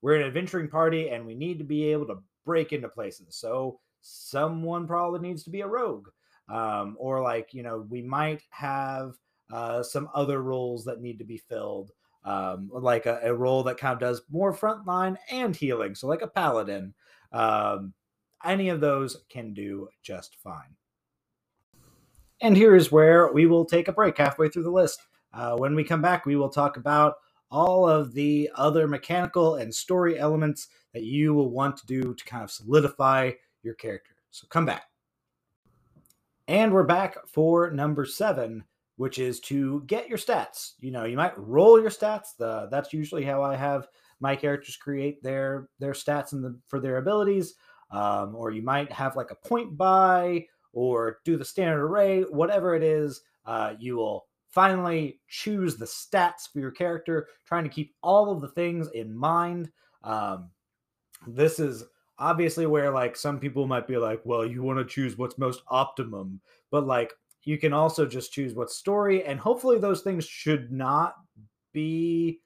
we're 0.01 0.15
an 0.17 0.27
adventuring 0.27 0.69
party 0.69 1.09
and 1.09 1.25
we 1.25 1.33
need 1.33 1.57
to 1.59 1.63
be 1.63 1.85
able 1.85 2.05
to 2.07 2.21
break 2.45 2.73
into 2.73 2.89
places. 2.89 3.37
So 3.37 3.79
someone 4.01 4.85
probably 4.85 5.19
needs 5.21 5.43
to 5.43 5.49
be 5.49 5.61
a 5.61 5.67
rogue, 5.67 6.09
um, 6.49 6.95
or 6.99 7.21
like 7.21 7.53
you 7.53 7.63
know 7.63 7.85
we 7.89 8.01
might 8.01 8.43
have 8.51 9.13
uh, 9.51 9.81
some 9.81 10.09
other 10.13 10.41
roles 10.41 10.85
that 10.85 11.01
need 11.01 11.19
to 11.19 11.25
be 11.25 11.37
filled 11.37 11.91
um, 12.25 12.69
like 12.73 13.05
a, 13.05 13.19
a, 13.23 13.33
role 13.33 13.61
that 13.63 13.77
kind 13.77 13.93
of 13.93 13.99
does 13.99 14.23
more 14.31 14.51
frontline 14.51 15.15
and 15.29 15.55
healing. 15.55 15.93
So, 15.93 16.07
like 16.07 16.23
a 16.23 16.27
paladin, 16.27 16.93
um, 17.31 17.93
any 18.43 18.69
of 18.69 18.81
those 18.81 19.17
can 19.29 19.53
do 19.53 19.87
just 20.01 20.35
fine. 20.43 20.75
And 22.41 22.57
here 22.57 22.75
is 22.75 22.91
where 22.91 23.31
we 23.31 23.45
will 23.45 23.63
take 23.63 23.87
a 23.87 23.93
break 23.93 24.17
halfway 24.17 24.49
through 24.49 24.63
the 24.63 24.71
list. 24.71 24.99
Uh, 25.33 25.55
when 25.55 25.75
we 25.75 25.83
come 25.83 26.01
back, 26.01 26.25
we 26.25 26.35
will 26.35 26.49
talk 26.49 26.77
about 26.77 27.15
all 27.51 27.87
of 27.87 28.13
the 28.13 28.49
other 28.55 28.87
mechanical 28.87 29.55
and 29.55 29.73
story 29.73 30.17
elements 30.17 30.67
that 30.93 31.03
you 31.03 31.33
will 31.33 31.51
want 31.51 31.77
to 31.77 31.85
do 31.85 32.15
to 32.15 32.25
kind 32.25 32.43
of 32.43 32.51
solidify 32.51 33.31
your 33.61 33.75
character. 33.75 34.15
So, 34.31 34.47
come 34.49 34.65
back. 34.65 34.85
And 36.47 36.73
we're 36.73 36.83
back 36.83 37.17
for 37.27 37.69
number 37.69 38.05
seven 38.05 38.63
which 38.97 39.19
is 39.19 39.39
to 39.41 39.83
get 39.87 40.07
your 40.09 40.17
stats. 40.17 40.73
You 40.79 40.91
know, 40.91 41.05
you 41.05 41.17
might 41.17 41.37
roll 41.37 41.79
your 41.79 41.89
stats. 41.89 42.35
The 42.37 42.67
that's 42.71 42.93
usually 42.93 43.23
how 43.23 43.41
I 43.41 43.55
have 43.55 43.87
my 44.19 44.35
characters 44.35 44.77
create 44.77 45.21
their 45.21 45.69
their 45.79 45.93
stats 45.93 46.33
and 46.33 46.43
the 46.43 46.57
for 46.67 46.79
their 46.79 46.97
abilities. 46.97 47.55
Um, 47.91 48.35
or 48.35 48.51
you 48.51 48.63
might 48.63 48.91
have 48.91 49.15
like 49.15 49.31
a 49.31 49.47
point 49.47 49.77
buy 49.77 50.47
or 50.73 51.19
do 51.23 51.37
the 51.37 51.45
standard 51.45 51.83
array, 51.83 52.23
whatever 52.23 52.75
it 52.75 52.83
is. 52.83 53.21
Uh, 53.45 53.73
you 53.79 53.95
will 53.95 54.25
finally 54.49 55.19
choose 55.27 55.75
the 55.75 55.85
stats 55.85 56.51
for 56.51 56.59
your 56.59 56.71
character, 56.71 57.27
trying 57.45 57.63
to 57.63 57.69
keep 57.69 57.93
all 58.01 58.31
of 58.31 58.41
the 58.41 58.47
things 58.49 58.89
in 58.93 59.15
mind. 59.15 59.69
Um, 60.03 60.49
this 61.27 61.59
is 61.59 61.83
obviously 62.17 62.65
where 62.65 62.91
like 62.91 63.15
some 63.15 63.39
people 63.39 63.67
might 63.67 63.87
be 63.87 63.97
like, 63.97 64.21
well, 64.23 64.45
you 64.45 64.63
want 64.63 64.79
to 64.79 64.85
choose 64.85 65.17
what's 65.17 65.37
most 65.37 65.61
optimum, 65.67 66.39
but 66.71 66.87
like 66.87 67.13
you 67.45 67.57
can 67.57 67.73
also 67.73 68.05
just 68.05 68.33
choose 68.33 68.53
what 68.53 68.69
story, 68.69 69.23
and 69.23 69.39
hopefully 69.39 69.79
those 69.79 70.01
things 70.01 70.25
should 70.25 70.71
not 70.71 71.15
be 71.73 72.41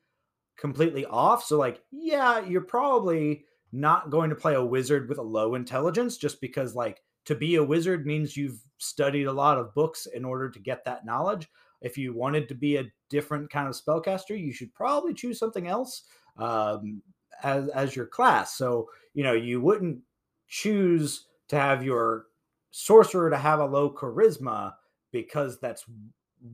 completely 0.57 1.05
off. 1.05 1.43
So, 1.43 1.57
like, 1.57 1.81
yeah, 1.91 2.45
you're 2.45 2.61
probably 2.61 3.45
not 3.71 4.09
going 4.09 4.29
to 4.29 4.35
play 4.35 4.55
a 4.55 4.63
wizard 4.63 5.07
with 5.07 5.17
a 5.17 5.23
low 5.23 5.55
intelligence 5.55 6.17
just 6.17 6.41
because, 6.41 6.75
like, 6.75 7.01
to 7.25 7.35
be 7.35 7.55
a 7.55 7.63
wizard 7.63 8.05
means 8.05 8.35
you've 8.35 8.59
studied 8.77 9.25
a 9.25 9.31
lot 9.31 9.57
of 9.57 9.73
books 9.73 10.05
in 10.07 10.25
order 10.25 10.49
to 10.49 10.59
get 10.59 10.83
that 10.85 11.05
knowledge. 11.05 11.47
If 11.81 11.97
you 11.97 12.13
wanted 12.13 12.49
to 12.49 12.55
be 12.55 12.77
a 12.77 12.91
different 13.09 13.49
kind 13.49 13.67
of 13.67 13.75
spellcaster, 13.75 14.39
you 14.39 14.51
should 14.51 14.73
probably 14.73 15.13
choose 15.13 15.39
something 15.39 15.67
else 15.67 16.03
um, 16.37 17.01
as 17.43 17.69
as 17.69 17.95
your 17.95 18.07
class. 18.07 18.55
So 18.55 18.89
you 19.13 19.23
know 19.23 19.33
you 19.33 19.61
wouldn't 19.61 19.99
choose 20.47 21.27
to 21.49 21.55
have 21.55 21.83
your 21.83 22.25
sorcerer 22.71 23.29
to 23.29 23.37
have 23.37 23.59
a 23.59 23.65
low 23.65 23.91
charisma 23.93 24.73
because 25.11 25.59
that's 25.59 25.85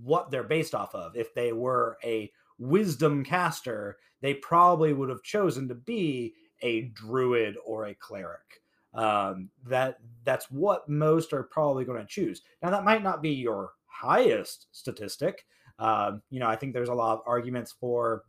what 0.03 0.31
they're 0.31 0.43
based 0.43 0.75
off 0.75 0.95
of. 0.95 1.15
If 1.15 1.33
they 1.33 1.53
were 1.53 1.97
a 2.03 2.31
wisdom 2.57 3.23
caster, 3.23 3.97
they 4.21 4.33
probably 4.35 4.93
would 4.93 5.09
have 5.09 5.23
chosen 5.23 5.67
to 5.67 5.75
be 5.75 6.33
a 6.61 6.83
druid 6.89 7.55
or 7.65 7.85
a 7.85 7.95
cleric. 7.95 8.61
Um, 8.93 9.49
that 9.65 9.97
that's 10.23 10.49
what 10.49 10.87
most 10.87 11.33
are 11.33 11.43
probably 11.43 11.83
going 11.83 11.99
to 11.99 12.07
choose. 12.07 12.41
Now 12.63 12.69
that 12.69 12.85
might 12.85 13.03
not 13.03 13.21
be 13.21 13.31
your 13.31 13.71
highest 13.87 14.67
statistic. 14.71 15.45
Um, 15.79 16.21
you 16.29 16.39
know, 16.39 16.47
I 16.47 16.55
think 16.55 16.73
there's 16.73 16.89
a 16.89 16.93
lot 16.93 17.13
of 17.13 17.21
arguments 17.27 17.73
for 17.77 18.23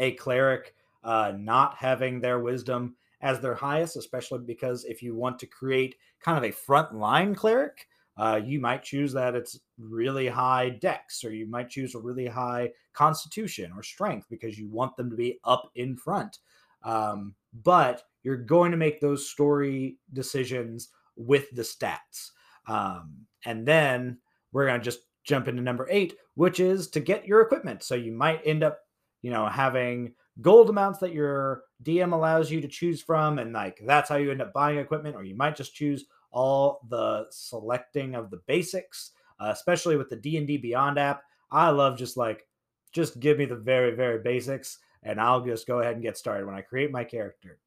a 0.00 0.12
cleric 0.12 0.74
uh, 1.04 1.32
not 1.38 1.76
having 1.76 2.20
their 2.20 2.40
wisdom 2.40 2.96
as 3.20 3.40
their 3.40 3.54
highest, 3.54 3.96
especially 3.96 4.40
because 4.40 4.84
if 4.84 5.02
you 5.02 5.14
want 5.14 5.38
to 5.38 5.46
create 5.46 5.94
kind 6.20 6.36
of 6.36 6.44
a 6.44 6.54
frontline 6.54 7.34
cleric, 7.34 7.86
uh, 8.16 8.40
you 8.42 8.60
might 8.60 8.82
choose 8.82 9.12
that 9.12 9.34
it's 9.34 9.60
really 9.78 10.26
high 10.26 10.70
dex, 10.70 11.24
or 11.24 11.32
you 11.32 11.46
might 11.46 11.68
choose 11.68 11.94
a 11.94 11.98
really 11.98 12.26
high 12.26 12.70
constitution 12.94 13.72
or 13.76 13.82
strength 13.82 14.26
because 14.30 14.58
you 14.58 14.68
want 14.68 14.96
them 14.96 15.10
to 15.10 15.16
be 15.16 15.38
up 15.44 15.70
in 15.74 15.96
front. 15.96 16.38
Um, 16.82 17.34
but 17.62 18.02
you're 18.22 18.36
going 18.36 18.70
to 18.70 18.76
make 18.76 19.00
those 19.00 19.28
story 19.28 19.98
decisions 20.12 20.88
with 21.16 21.50
the 21.52 21.62
stats. 21.62 22.30
Um, 22.66 23.26
and 23.44 23.66
then 23.66 24.18
we're 24.52 24.66
going 24.66 24.80
to 24.80 24.84
just 24.84 25.00
jump 25.24 25.48
into 25.48 25.62
number 25.62 25.86
eight, 25.90 26.14
which 26.34 26.60
is 26.60 26.88
to 26.90 27.00
get 27.00 27.26
your 27.26 27.42
equipment. 27.42 27.82
So 27.82 27.94
you 27.94 28.12
might 28.12 28.40
end 28.44 28.62
up, 28.62 28.78
you 29.22 29.30
know, 29.30 29.46
having 29.46 30.14
gold 30.40 30.70
amounts 30.70 30.98
that 31.00 31.12
your 31.12 31.62
DM 31.82 32.12
allows 32.12 32.50
you 32.50 32.60
to 32.60 32.68
choose 32.68 33.02
from, 33.02 33.38
and 33.38 33.52
like 33.52 33.80
that's 33.86 34.08
how 34.08 34.16
you 34.16 34.30
end 34.30 34.42
up 34.42 34.52
buying 34.52 34.78
equipment, 34.78 35.16
or 35.16 35.24
you 35.24 35.36
might 35.36 35.56
just 35.56 35.74
choose 35.74 36.04
all 36.30 36.80
the 36.88 37.26
selecting 37.30 38.14
of 38.14 38.30
the 38.30 38.40
basics, 38.46 39.12
uh, 39.40 39.50
especially 39.52 39.96
with 39.96 40.08
the 40.08 40.16
D 40.16 40.36
and 40.36 40.46
D 40.46 40.56
Beyond 40.56 40.98
app. 40.98 41.22
I 41.50 41.70
love 41.70 41.98
just 41.98 42.16
like 42.16 42.46
just 42.92 43.20
give 43.20 43.38
me 43.38 43.44
the 43.44 43.56
very 43.56 43.94
very 43.94 44.18
basics, 44.18 44.78
and 45.02 45.20
I'll 45.20 45.44
just 45.44 45.66
go 45.66 45.80
ahead 45.80 45.94
and 45.94 46.02
get 46.02 46.18
started 46.18 46.46
when 46.46 46.54
I 46.54 46.62
create 46.62 46.90
my 46.90 47.04
character. 47.04 47.58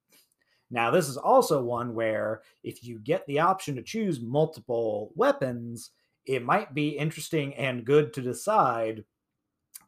Now, 0.72 0.92
this 0.92 1.10
is 1.10 1.18
also 1.18 1.64
one 1.64 1.96
where 1.96 2.42
if 2.64 2.84
you 2.84 3.00
get 3.00 3.26
the 3.26 3.40
option 3.40 3.76
to 3.76 3.82
choose 3.82 4.22
multiple 4.22 5.12
weapons, 5.16 5.92
it 6.26 6.46
might 6.46 6.76
be 6.76 6.90
interesting 6.90 7.56
and 7.56 7.86
good 7.86 8.14
to 8.14 8.22
decide 8.22 9.04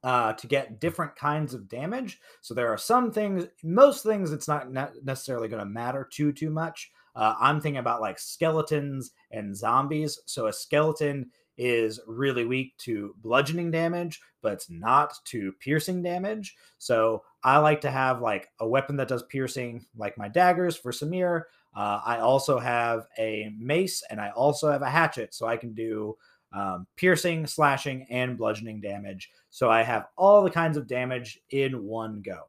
uh, 0.03 0.33
to 0.33 0.47
get 0.47 0.79
different 0.79 1.15
kinds 1.15 1.53
of 1.53 1.69
damage. 1.69 2.19
So 2.41 2.55
there 2.55 2.69
are 2.69 2.77
some 2.77 3.11
things, 3.11 3.45
most 3.63 4.03
things, 4.03 4.31
it's 4.31 4.47
not 4.47 4.71
necessarily 5.03 5.47
going 5.47 5.59
to 5.59 5.69
matter 5.69 6.07
too 6.11 6.31
too 6.31 6.49
much. 6.49 6.91
Uh, 7.15 7.35
I'm 7.39 7.59
thinking 7.59 7.79
about 7.79 8.01
like 8.01 8.19
skeletons 8.19 9.11
and 9.31 9.55
zombies. 9.55 10.19
So 10.25 10.47
a 10.47 10.53
skeleton 10.53 11.31
is 11.57 11.99
really 12.07 12.45
weak 12.45 12.75
to 12.77 13.13
bludgeoning 13.21 13.71
damage, 13.71 14.19
but 14.41 14.53
it's 14.53 14.69
not 14.69 15.13
to 15.25 15.51
piercing 15.59 16.01
damage. 16.01 16.55
So 16.77 17.23
I 17.43 17.57
like 17.57 17.81
to 17.81 17.91
have 17.91 18.21
like 18.21 18.49
a 18.59 18.67
weapon 18.67 18.95
that 18.97 19.07
does 19.07 19.23
piercing, 19.23 19.85
like 19.95 20.17
my 20.17 20.27
daggers 20.27 20.75
for 20.75 20.91
Samir. 20.91 21.43
Uh, 21.75 22.01
I 22.03 22.19
also 22.19 22.59
have 22.59 23.05
a 23.17 23.51
mace 23.57 24.03
and 24.09 24.19
I 24.19 24.31
also 24.31 24.71
have 24.71 24.81
a 24.81 24.89
hatchet, 24.89 25.33
so 25.33 25.47
I 25.47 25.57
can 25.57 25.73
do 25.73 26.17
um, 26.53 26.87
piercing, 26.97 27.47
slashing, 27.47 28.07
and 28.09 28.37
bludgeoning 28.37 28.81
damage. 28.81 29.29
So 29.51 29.69
I 29.69 29.83
have 29.83 30.07
all 30.17 30.43
the 30.43 30.49
kinds 30.49 30.77
of 30.77 30.87
damage 30.87 31.39
in 31.49 31.83
one 31.83 32.21
go. 32.21 32.43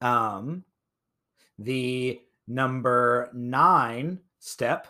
Um, 0.00 0.64
the 1.58 2.20
number 2.48 3.30
nine 3.32 4.18
step 4.38 4.88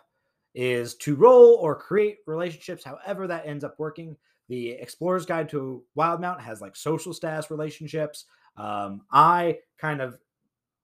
is 0.54 0.94
to 0.96 1.14
roll 1.14 1.54
or 1.54 1.74
create 1.74 2.18
relationships, 2.26 2.84
however 2.84 3.26
that 3.26 3.46
ends 3.46 3.64
up 3.64 3.78
working. 3.78 4.16
The 4.48 4.70
Explorer's 4.70 5.26
Guide 5.26 5.48
to 5.50 5.82
Wildemount 5.96 6.40
has 6.40 6.60
like 6.60 6.74
social 6.74 7.12
status 7.12 7.50
relationships. 7.50 8.24
Um, 8.56 9.02
I 9.12 9.58
kind 9.76 10.00
of 10.00 10.18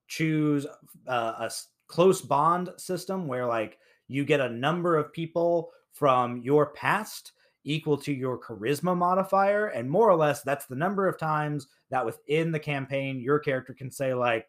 choose 0.07 0.67
uh, 1.07 1.33
a 1.39 1.51
close 1.87 2.21
bond 2.21 2.69
system 2.77 3.27
where 3.27 3.45
like 3.45 3.79
you 4.07 4.23
get 4.23 4.39
a 4.39 4.49
number 4.49 4.97
of 4.97 5.11
people 5.11 5.71
from 5.91 6.37
your 6.37 6.67
past 6.67 7.31
equal 7.63 7.97
to 7.97 8.13
your 8.13 8.39
charisma 8.39 8.95
modifier 8.95 9.67
and 9.67 9.89
more 9.89 10.09
or 10.09 10.15
less 10.15 10.43
that's 10.43 10.67
the 10.67 10.75
number 10.75 11.07
of 11.07 11.17
times 11.17 11.67
that 11.89 12.05
within 12.05 12.51
the 12.51 12.59
campaign 12.59 13.19
your 13.19 13.39
character 13.39 13.73
can 13.73 13.89
say 13.89 14.13
like 14.13 14.47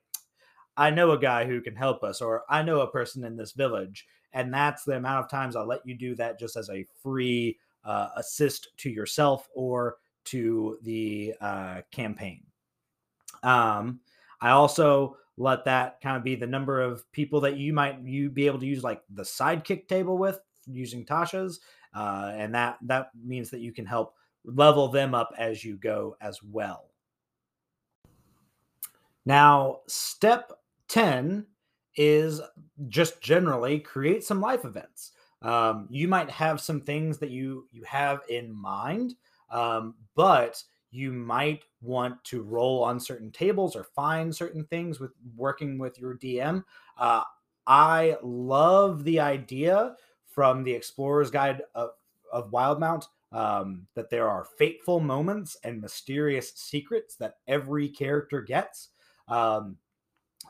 i 0.76 0.90
know 0.90 1.12
a 1.12 1.18
guy 1.18 1.44
who 1.44 1.60
can 1.60 1.74
help 1.74 2.02
us 2.02 2.20
or 2.20 2.42
i 2.48 2.62
know 2.62 2.80
a 2.80 2.90
person 2.90 3.24
in 3.24 3.36
this 3.36 3.52
village 3.52 4.06
and 4.32 4.52
that's 4.52 4.84
the 4.84 4.96
amount 4.96 5.24
of 5.24 5.30
times 5.30 5.56
i'll 5.56 5.66
let 5.66 5.86
you 5.86 5.96
do 5.96 6.14
that 6.14 6.38
just 6.38 6.56
as 6.56 6.68
a 6.70 6.86
free 7.02 7.58
uh, 7.84 8.08
assist 8.16 8.68
to 8.76 8.90
yourself 8.90 9.48
or 9.54 9.96
to 10.24 10.78
the 10.82 11.34
uh, 11.40 11.80
campaign 11.90 12.42
um, 13.42 14.00
i 14.40 14.50
also 14.50 15.16
let 15.38 15.64
that 15.64 16.00
kind 16.00 16.16
of 16.16 16.24
be 16.24 16.34
the 16.34 16.46
number 16.46 16.80
of 16.80 17.10
people 17.12 17.40
that 17.40 17.56
you 17.56 17.72
might 17.72 18.00
you 18.00 18.30
be 18.30 18.46
able 18.46 18.58
to 18.58 18.66
use 18.66 18.82
like 18.82 19.02
the 19.10 19.22
sidekick 19.22 19.86
table 19.86 20.18
with 20.18 20.40
using 20.66 21.04
Tasha's, 21.04 21.60
uh, 21.94 22.32
and 22.34 22.54
that 22.54 22.78
that 22.82 23.10
means 23.24 23.50
that 23.50 23.60
you 23.60 23.72
can 23.72 23.86
help 23.86 24.14
level 24.44 24.88
them 24.88 25.14
up 25.14 25.32
as 25.38 25.64
you 25.64 25.76
go 25.76 26.16
as 26.20 26.42
well. 26.42 26.90
Now, 29.24 29.80
step 29.88 30.52
10 30.88 31.46
is 31.96 32.40
just 32.88 33.20
generally 33.20 33.78
create 33.78 34.24
some 34.24 34.40
life 34.40 34.64
events. 34.64 35.12
Um, 35.42 35.86
you 35.90 36.08
might 36.08 36.30
have 36.30 36.60
some 36.60 36.80
things 36.80 37.18
that 37.18 37.30
you 37.30 37.68
you 37.70 37.84
have 37.84 38.20
in 38.28 38.52
mind, 38.52 39.14
um, 39.50 39.94
but 40.14 40.62
you 40.90 41.12
might 41.12 41.64
want 41.82 42.22
to 42.24 42.42
roll 42.42 42.82
on 42.82 42.98
certain 42.98 43.30
tables 43.30 43.76
or 43.76 43.84
find 43.84 44.34
certain 44.34 44.64
things 44.64 44.98
with 44.98 45.12
working 45.36 45.78
with 45.78 45.98
your 45.98 46.16
DM. 46.16 46.64
Uh, 46.98 47.22
I 47.66 48.16
love 48.22 49.04
the 49.04 49.20
idea 49.20 49.96
from 50.26 50.62
the 50.62 50.72
Explorer's 50.72 51.30
Guide 51.30 51.62
of, 51.74 51.90
of 52.32 52.50
Wildemount 52.50 53.06
um, 53.32 53.86
that 53.94 54.10
there 54.10 54.28
are 54.28 54.44
fateful 54.44 55.00
moments 55.00 55.56
and 55.64 55.80
mysterious 55.80 56.52
secrets 56.54 57.16
that 57.16 57.36
every 57.46 57.88
character 57.88 58.40
gets. 58.40 58.90
Um, 59.28 59.76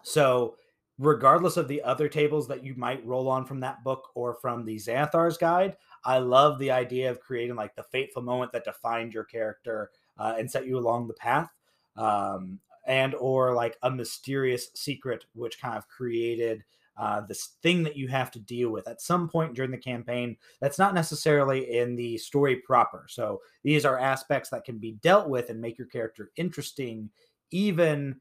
so, 0.06 0.54
regardless 1.00 1.56
of 1.56 1.66
the 1.66 1.82
other 1.82 2.08
tables 2.08 2.46
that 2.46 2.62
you 2.62 2.74
might 2.76 3.04
roll 3.04 3.28
on 3.28 3.44
from 3.44 3.58
that 3.58 3.82
book 3.82 4.10
or 4.14 4.34
from 4.34 4.64
the 4.64 4.76
Xanathar's 4.76 5.36
Guide, 5.36 5.76
I 6.04 6.18
love 6.18 6.60
the 6.60 6.70
idea 6.70 7.10
of 7.10 7.18
creating 7.18 7.56
like 7.56 7.74
the 7.74 7.82
fateful 7.82 8.22
moment 8.22 8.52
that 8.52 8.64
defined 8.64 9.12
your 9.12 9.24
character 9.24 9.90
uh, 10.16 10.36
and 10.38 10.48
set 10.48 10.64
you 10.64 10.78
along 10.78 11.08
the 11.08 11.14
path. 11.14 11.50
Um, 11.96 12.60
and 12.86 13.16
or 13.16 13.52
like 13.52 13.76
a 13.82 13.90
mysterious 13.90 14.68
secret 14.76 15.24
which 15.34 15.60
kind 15.60 15.76
of 15.76 15.88
created 15.88 16.62
uh, 16.96 17.22
this 17.22 17.56
thing 17.64 17.82
that 17.82 17.96
you 17.96 18.06
have 18.06 18.30
to 18.30 18.38
deal 18.38 18.70
with 18.70 18.86
at 18.86 19.00
some 19.00 19.28
point 19.28 19.54
during 19.54 19.72
the 19.72 19.76
campaign 19.76 20.36
that's 20.60 20.78
not 20.78 20.94
necessarily 20.94 21.78
in 21.78 21.96
the 21.96 22.16
story 22.16 22.56
proper. 22.64 23.06
So 23.08 23.40
these 23.64 23.84
are 23.84 23.98
aspects 23.98 24.50
that 24.50 24.64
can 24.64 24.78
be 24.78 24.92
dealt 25.02 25.28
with 25.28 25.50
and 25.50 25.60
make 25.60 25.78
your 25.78 25.88
character 25.88 26.30
interesting, 26.36 27.10
even 27.50 28.20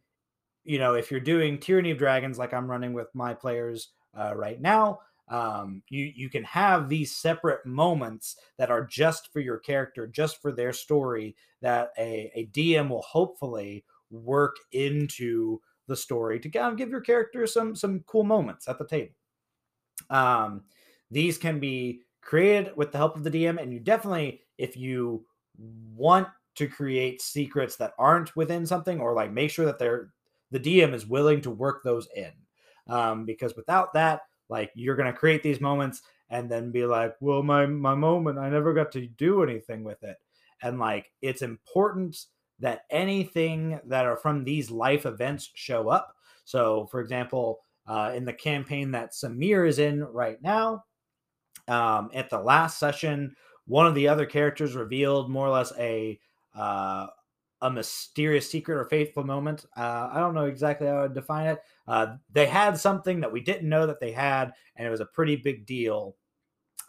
you 0.65 0.79
know 0.79 0.95
if 0.95 1.11
you're 1.11 1.19
doing 1.19 1.57
Tyranny 1.57 1.91
of 1.91 1.97
Dragons 1.97 2.37
like 2.37 2.53
I'm 2.53 2.69
running 2.69 2.93
with 2.93 3.13
my 3.13 3.33
players 3.33 3.89
uh, 4.17 4.33
right 4.35 4.59
now. 4.59 4.99
Um, 5.27 5.81
you 5.89 6.11
you 6.15 6.29
can 6.29 6.43
have 6.43 6.87
these 6.87 7.15
separate 7.15 7.65
moments 7.65 8.35
that 8.57 8.69
are 8.69 8.85
just 8.85 9.33
for 9.33 9.39
your 9.39 9.57
character, 9.57 10.05
just 10.07 10.41
for 10.41 10.51
their 10.51 10.73
story. 10.73 11.35
That 11.61 11.91
a, 11.97 12.31
a 12.35 12.45
DM 12.47 12.89
will 12.89 13.01
hopefully 13.01 13.85
work 14.11 14.55
into 14.71 15.59
the 15.87 15.95
story 15.95 16.39
to 16.39 16.49
kind 16.49 16.71
of 16.71 16.77
give 16.77 16.89
your 16.89 17.01
character 17.01 17.45
some 17.47 17.75
some 17.75 18.03
cool 18.05 18.23
moments 18.23 18.67
at 18.67 18.77
the 18.77 18.87
table. 18.87 19.13
Um, 20.09 20.63
these 21.09 21.37
can 21.37 21.59
be 21.59 22.01
created 22.21 22.75
with 22.75 22.91
the 22.91 22.97
help 22.97 23.15
of 23.15 23.23
the 23.23 23.31
DM, 23.31 23.61
and 23.61 23.73
you 23.73 23.79
definitely, 23.79 24.41
if 24.57 24.77
you 24.77 25.25
want 25.95 26.27
to 26.55 26.67
create 26.67 27.21
secrets 27.21 27.75
that 27.77 27.93
aren't 27.97 28.35
within 28.35 28.65
something, 28.65 28.99
or 28.99 29.13
like 29.13 29.31
make 29.31 29.49
sure 29.49 29.65
that 29.65 29.79
they're 29.79 30.11
the 30.51 30.59
DM 30.59 30.93
is 30.93 31.05
willing 31.05 31.41
to 31.41 31.49
work 31.51 31.83
those 31.83 32.07
in, 32.15 32.31
um, 32.87 33.25
because 33.25 33.55
without 33.55 33.93
that, 33.93 34.21
like 34.49 34.71
you're 34.75 34.95
gonna 34.95 35.13
create 35.13 35.43
these 35.43 35.61
moments 35.61 36.01
and 36.29 36.49
then 36.49 36.71
be 36.71 36.85
like, 36.85 37.15
well, 37.19 37.43
my 37.43 37.65
my 37.65 37.95
moment, 37.95 38.39
I 38.39 38.49
never 38.49 38.73
got 38.73 38.91
to 38.93 39.07
do 39.07 39.43
anything 39.43 39.83
with 39.83 40.03
it, 40.03 40.17
and 40.61 40.79
like 40.79 41.11
it's 41.21 41.41
important 41.41 42.17
that 42.59 42.81
anything 42.89 43.79
that 43.85 44.05
are 44.05 44.17
from 44.17 44.43
these 44.43 44.71
life 44.71 45.05
events 45.05 45.51
show 45.55 45.89
up. 45.89 46.15
So, 46.45 46.87
for 46.89 47.01
example, 47.01 47.59
uh, 47.87 48.13
in 48.15 48.25
the 48.25 48.33
campaign 48.33 48.91
that 48.91 49.11
Samir 49.11 49.67
is 49.67 49.79
in 49.79 50.03
right 50.03 50.41
now, 50.41 50.85
um, 51.67 52.09
at 52.13 52.29
the 52.29 52.39
last 52.39 52.79
session, 52.79 53.35
one 53.67 53.87
of 53.87 53.95
the 53.95 54.07
other 54.07 54.25
characters 54.25 54.75
revealed 54.75 55.29
more 55.29 55.47
or 55.47 55.51
less 55.51 55.73
a 55.77 56.19
uh, 56.55 57.07
a 57.61 57.71
mysterious 57.71 58.49
secret 58.49 58.77
or 58.77 58.85
faithful 58.85 59.23
moment. 59.23 59.65
Uh, 59.75 60.09
I 60.11 60.19
don't 60.19 60.35
know 60.35 60.45
exactly 60.45 60.87
how 60.87 60.97
I 60.97 61.01
would 61.03 61.13
define 61.13 61.47
it. 61.47 61.59
Uh, 61.87 62.15
they 62.31 62.45
had 62.45 62.77
something 62.77 63.21
that 63.21 63.31
we 63.31 63.41
didn't 63.41 63.69
know 63.69 63.87
that 63.87 63.99
they 63.99 64.11
had, 64.11 64.51
and 64.75 64.87
it 64.87 64.91
was 64.91 65.01
a 65.01 65.05
pretty 65.05 65.35
big 65.35 65.65
deal 65.65 66.15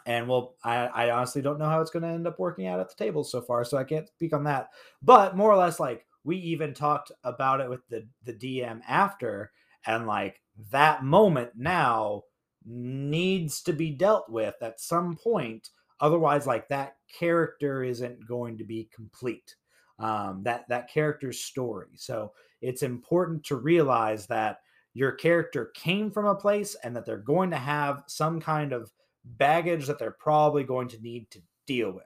and 0.07 0.27
well 0.27 0.55
I, 0.63 0.87
I 0.87 1.09
honestly 1.11 1.41
don't 1.41 1.59
know 1.59 1.69
how 1.69 1.81
it's 1.81 1.91
going 1.91 2.03
to 2.03 2.09
end 2.09 2.25
up 2.25 2.39
working 2.39 2.65
out 2.65 2.79
at 2.79 2.89
the 2.89 2.95
table 2.95 3.23
so 3.23 3.41
far 3.41 3.63
so 3.63 3.77
i 3.77 3.83
can't 3.83 4.07
speak 4.07 4.33
on 4.33 4.45
that 4.45 4.69
but 5.03 5.37
more 5.37 5.51
or 5.51 5.57
less 5.57 5.79
like 5.79 6.07
we 6.23 6.37
even 6.37 6.73
talked 6.73 7.11
about 7.23 7.61
it 7.61 7.69
with 7.69 7.81
the 7.89 8.07
the 8.23 8.33
dm 8.33 8.81
after 8.87 9.51
and 9.85 10.07
like 10.07 10.41
that 10.71 11.03
moment 11.03 11.51
now 11.55 12.23
needs 12.65 13.61
to 13.61 13.73
be 13.73 13.91
dealt 13.91 14.29
with 14.29 14.55
at 14.61 14.79
some 14.79 15.15
point 15.15 15.69
otherwise 15.99 16.47
like 16.47 16.67
that 16.69 16.95
character 17.19 17.83
isn't 17.83 18.25
going 18.27 18.57
to 18.57 18.63
be 18.63 18.89
complete 18.93 19.55
um, 19.99 20.41
that 20.43 20.67
that 20.69 20.89
character's 20.89 21.39
story 21.39 21.87
so 21.95 22.31
it's 22.61 22.83
important 22.83 23.43
to 23.43 23.55
realize 23.55 24.27
that 24.27 24.59
your 24.93 25.11
character 25.11 25.71
came 25.75 26.09
from 26.09 26.25
a 26.25 26.33
place 26.33 26.75
and 26.83 26.95
that 26.95 27.05
they're 27.05 27.17
going 27.17 27.51
to 27.51 27.57
have 27.57 28.03
some 28.07 28.39
kind 28.41 28.73
of 28.73 28.91
baggage 29.23 29.85
that 29.85 29.99
they're 29.99 30.09
probably 30.09 30.63
going 30.63 30.87
to 30.87 30.99
need 31.01 31.29
to 31.29 31.39
deal 31.67 31.91
with. 31.91 32.03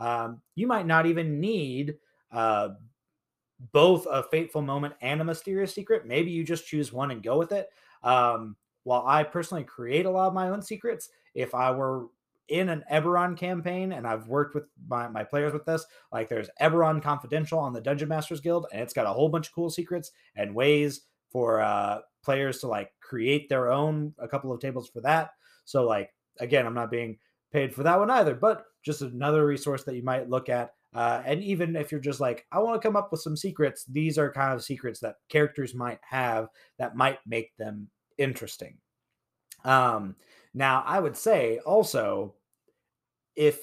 Um, 0.00 0.42
you 0.56 0.66
might 0.66 0.86
not 0.86 1.06
even 1.06 1.38
need 1.38 1.98
uh, 2.32 2.70
both 3.70 4.06
a 4.10 4.24
fateful 4.24 4.62
moment 4.62 4.94
and 5.00 5.20
a 5.20 5.24
mysterious 5.24 5.72
secret. 5.72 6.04
Maybe 6.04 6.32
you 6.32 6.42
just 6.42 6.66
choose 6.66 6.92
one 6.92 7.12
and 7.12 7.22
go 7.22 7.38
with 7.38 7.52
it. 7.52 7.68
Um, 8.02 8.56
while 8.82 9.04
I 9.06 9.22
personally 9.22 9.62
create 9.62 10.06
a 10.06 10.10
lot 10.10 10.26
of 10.26 10.34
my 10.34 10.48
own 10.48 10.62
secrets, 10.62 11.10
if 11.34 11.54
I 11.54 11.70
were 11.70 12.06
in 12.52 12.68
an 12.68 12.84
Eberron 12.92 13.36
campaign, 13.36 13.92
and 13.92 14.06
I've 14.06 14.28
worked 14.28 14.54
with 14.54 14.64
my, 14.86 15.08
my 15.08 15.24
players 15.24 15.54
with 15.54 15.64
this, 15.64 15.86
like 16.12 16.28
there's 16.28 16.50
Eberron 16.60 17.02
Confidential 17.02 17.58
on 17.58 17.72
the 17.72 17.80
Dungeon 17.80 18.08
Masters 18.08 18.40
Guild, 18.40 18.66
and 18.72 18.82
it's 18.82 18.92
got 18.92 19.06
a 19.06 19.12
whole 19.12 19.30
bunch 19.30 19.48
of 19.48 19.54
cool 19.54 19.70
secrets 19.70 20.12
and 20.36 20.54
ways 20.54 21.06
for 21.30 21.62
uh, 21.62 22.00
players 22.22 22.58
to 22.58 22.68
like 22.68 22.92
create 23.00 23.48
their 23.48 23.72
own, 23.72 24.14
a 24.18 24.28
couple 24.28 24.52
of 24.52 24.60
tables 24.60 24.90
for 24.90 25.00
that. 25.00 25.30
So, 25.64 25.84
like, 25.84 26.10
again, 26.40 26.66
I'm 26.66 26.74
not 26.74 26.90
being 26.90 27.16
paid 27.52 27.74
for 27.74 27.84
that 27.84 27.98
one 27.98 28.10
either, 28.10 28.34
but 28.34 28.66
just 28.84 29.00
another 29.00 29.46
resource 29.46 29.84
that 29.84 29.96
you 29.96 30.02
might 30.02 30.28
look 30.28 30.50
at. 30.50 30.74
Uh, 30.94 31.22
and 31.24 31.42
even 31.42 31.74
if 31.74 31.90
you're 31.90 32.02
just 32.02 32.20
like, 32.20 32.44
I 32.52 32.58
want 32.58 32.80
to 32.80 32.86
come 32.86 32.96
up 32.96 33.10
with 33.10 33.22
some 33.22 33.36
secrets, 33.36 33.86
these 33.86 34.18
are 34.18 34.30
kind 34.30 34.52
of 34.52 34.62
secrets 34.62 35.00
that 35.00 35.16
characters 35.30 35.74
might 35.74 36.00
have 36.02 36.48
that 36.78 36.96
might 36.96 37.20
make 37.26 37.56
them 37.56 37.88
interesting. 38.18 38.76
Um, 39.64 40.16
now, 40.52 40.84
I 40.86 41.00
would 41.00 41.16
say 41.16 41.60
also, 41.64 42.34
if 43.36 43.60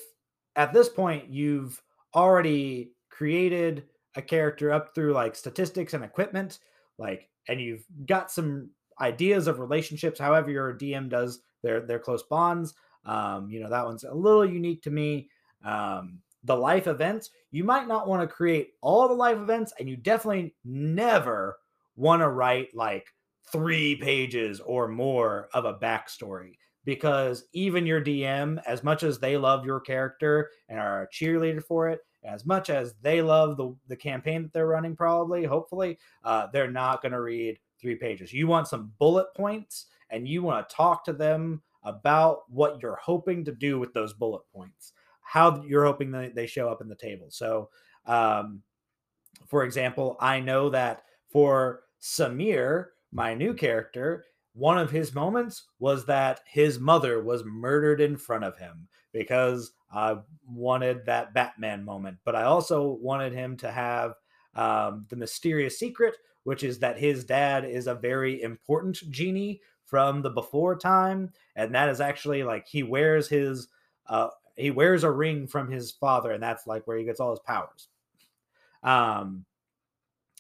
at 0.56 0.74
this 0.74 0.90
point 0.90 1.30
you've 1.30 1.82
already 2.16 2.92
created 3.10 3.86
a 4.16 4.22
character 4.22 4.72
up 4.72 4.94
through 4.96 5.14
like 5.14 5.36
statistics 5.36 5.94
and 5.94 6.04
equipment, 6.04 6.60
like, 6.98 7.30
and 7.48 7.62
you've 7.62 7.86
got 8.06 8.32
some 8.32 8.70
ideas 9.00 9.48
of 9.48 9.60
relationships, 9.60 10.20
however 10.20 10.52
your 10.52 10.74
DM 10.74 11.10
does 11.10 11.42
their 11.64 11.82
their 11.82 12.00
close 12.00 12.24
bonds. 12.24 12.74
Um, 13.06 13.50
you 13.50 13.60
know, 13.60 13.70
that 13.70 13.86
one's 13.86 14.04
a 14.04 14.14
little 14.14 14.46
unique 14.46 14.84
to 14.84 14.92
me. 14.92 15.30
Um, 15.64 16.20
the 16.44 16.56
life 16.56 16.88
events, 16.88 17.32
you 17.52 17.64
might 17.64 17.88
not 17.88 18.08
want 18.08 18.22
to 18.22 18.28
create 18.28 18.72
all 18.82 19.08
the 19.08 19.14
life 19.14 19.38
events, 19.38 19.74
and 19.80 19.90
you 19.90 19.98
definitely 19.98 20.56
never 20.64 21.58
want 21.96 22.22
to 22.22 22.30
write 22.30 22.74
like 22.74 23.08
three 23.52 23.96
pages 23.96 24.60
or 24.60 24.88
more 24.88 25.50
of 25.54 25.66
a 25.66 25.74
backstory 25.74 26.54
because 26.90 27.44
even 27.54 27.86
your 27.86 28.02
DM, 28.02 28.60
as 28.66 28.84
much 28.84 29.04
as 29.04 29.20
they 29.20 29.38
love 29.38 29.64
your 29.64 29.80
character 29.80 30.50
and 30.70 30.80
are 30.80 31.04
a 31.04 31.08
cheerleader 31.10 31.64
for 31.64 31.88
it, 31.88 32.00
as 32.24 32.48
much 32.48 32.72
as 32.72 32.96
they 33.04 33.22
love 33.22 33.58
the, 33.58 33.76
the 33.90 33.96
campaign 33.96 34.42
that 34.42 34.52
they're 34.54 34.66
running, 34.66 34.96
probably, 34.96 35.46
hopefully, 35.46 36.00
uh, 36.24 36.48
they're 36.52 36.72
not 36.72 37.04
going 37.04 37.12
to 37.12 37.22
read 37.22 37.60
three 37.80 37.94
pages. 37.94 38.34
You 38.34 38.48
want 38.48 38.68
some 38.68 38.92
bullet 38.98 39.28
points 39.38 39.86
and 40.10 40.28
you 40.28 40.42
want 40.42 40.68
to 40.68 40.76
talk 40.76 41.06
to 41.06 41.14
them 41.14 41.62
about 41.84 42.50
what 42.50 42.82
you're 42.82 43.00
hoping 43.00 43.46
to 43.46 43.52
do 43.52 43.78
with 43.78 43.94
those 43.94 44.14
bullet 44.14 44.42
points, 44.52 44.94
how 45.22 45.64
you're 45.68 45.86
hoping 45.86 46.10
that 46.10 46.34
they 46.34 46.48
show 46.48 46.70
up 46.70 46.82
in 46.82 46.90
the 46.90 46.96
table. 46.96 47.28
So, 47.30 47.70
um, 48.08 48.64
for 49.46 49.64
example, 49.64 50.18
I 50.20 50.40
know 50.40 50.70
that 50.72 51.04
for 51.32 51.84
Samir, 52.02 52.88
my 53.12 53.36
new 53.36 53.54
character, 53.54 54.26
one 54.54 54.78
of 54.78 54.92
his 54.92 55.14
moments 55.14 55.64
was 55.80 56.06
that 56.06 56.42
his 56.46 56.80
mother 56.80 57.22
was 57.24 57.44
murdered 57.46 58.02
in 58.02 58.18
front 58.18 58.44
of 58.44 58.58
him 58.58 58.88
because 59.14 59.72
I 59.92 60.18
wanted 60.48 61.06
that 61.06 61.34
Batman 61.34 61.84
moment. 61.84 62.18
But 62.26 62.36
I 62.36 62.44
also 62.44 62.98
wanted 63.02 63.34
him 63.34 63.58
to 63.58 63.72
have 63.72 64.14
um, 64.56 65.06
the 65.10 65.16
mysterious 65.16 65.80
secret, 65.80 66.18
which 66.44 66.64
is 66.64 66.80
that 66.80 67.00
his 67.00 67.24
dad 67.24 67.66
is 67.66 67.88
a 67.88 67.96
very 67.96 68.42
important 68.42 68.98
genie 69.10 69.62
from 69.86 70.22
the 70.22 70.30
before 70.30 70.78
time, 70.78 71.32
and 71.56 71.74
that 71.74 71.90
is 71.90 72.02
actually 72.02 72.44
like 72.44 72.68
he 72.68 72.84
wears 72.84 73.28
his 73.28 73.68
uh, 74.08 74.30
he 74.56 74.72
wears 74.72 75.04
a 75.04 75.12
ring 75.12 75.48
from 75.48 75.72
his 75.72 75.92
father, 75.92 76.32
and 76.32 76.44
that's 76.44 76.68
like 76.68 76.86
where 76.86 76.98
he 76.98 77.06
gets 77.06 77.20
all 77.20 77.32
his 77.32 77.40
powers. 77.40 77.88
Um, 78.84 79.46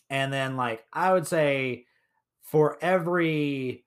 and 0.09 0.31
then 0.31 0.57
like 0.57 0.85
I 0.93 1.13
would 1.13 1.27
say 1.27 1.85
for 2.41 2.77
every 2.81 3.85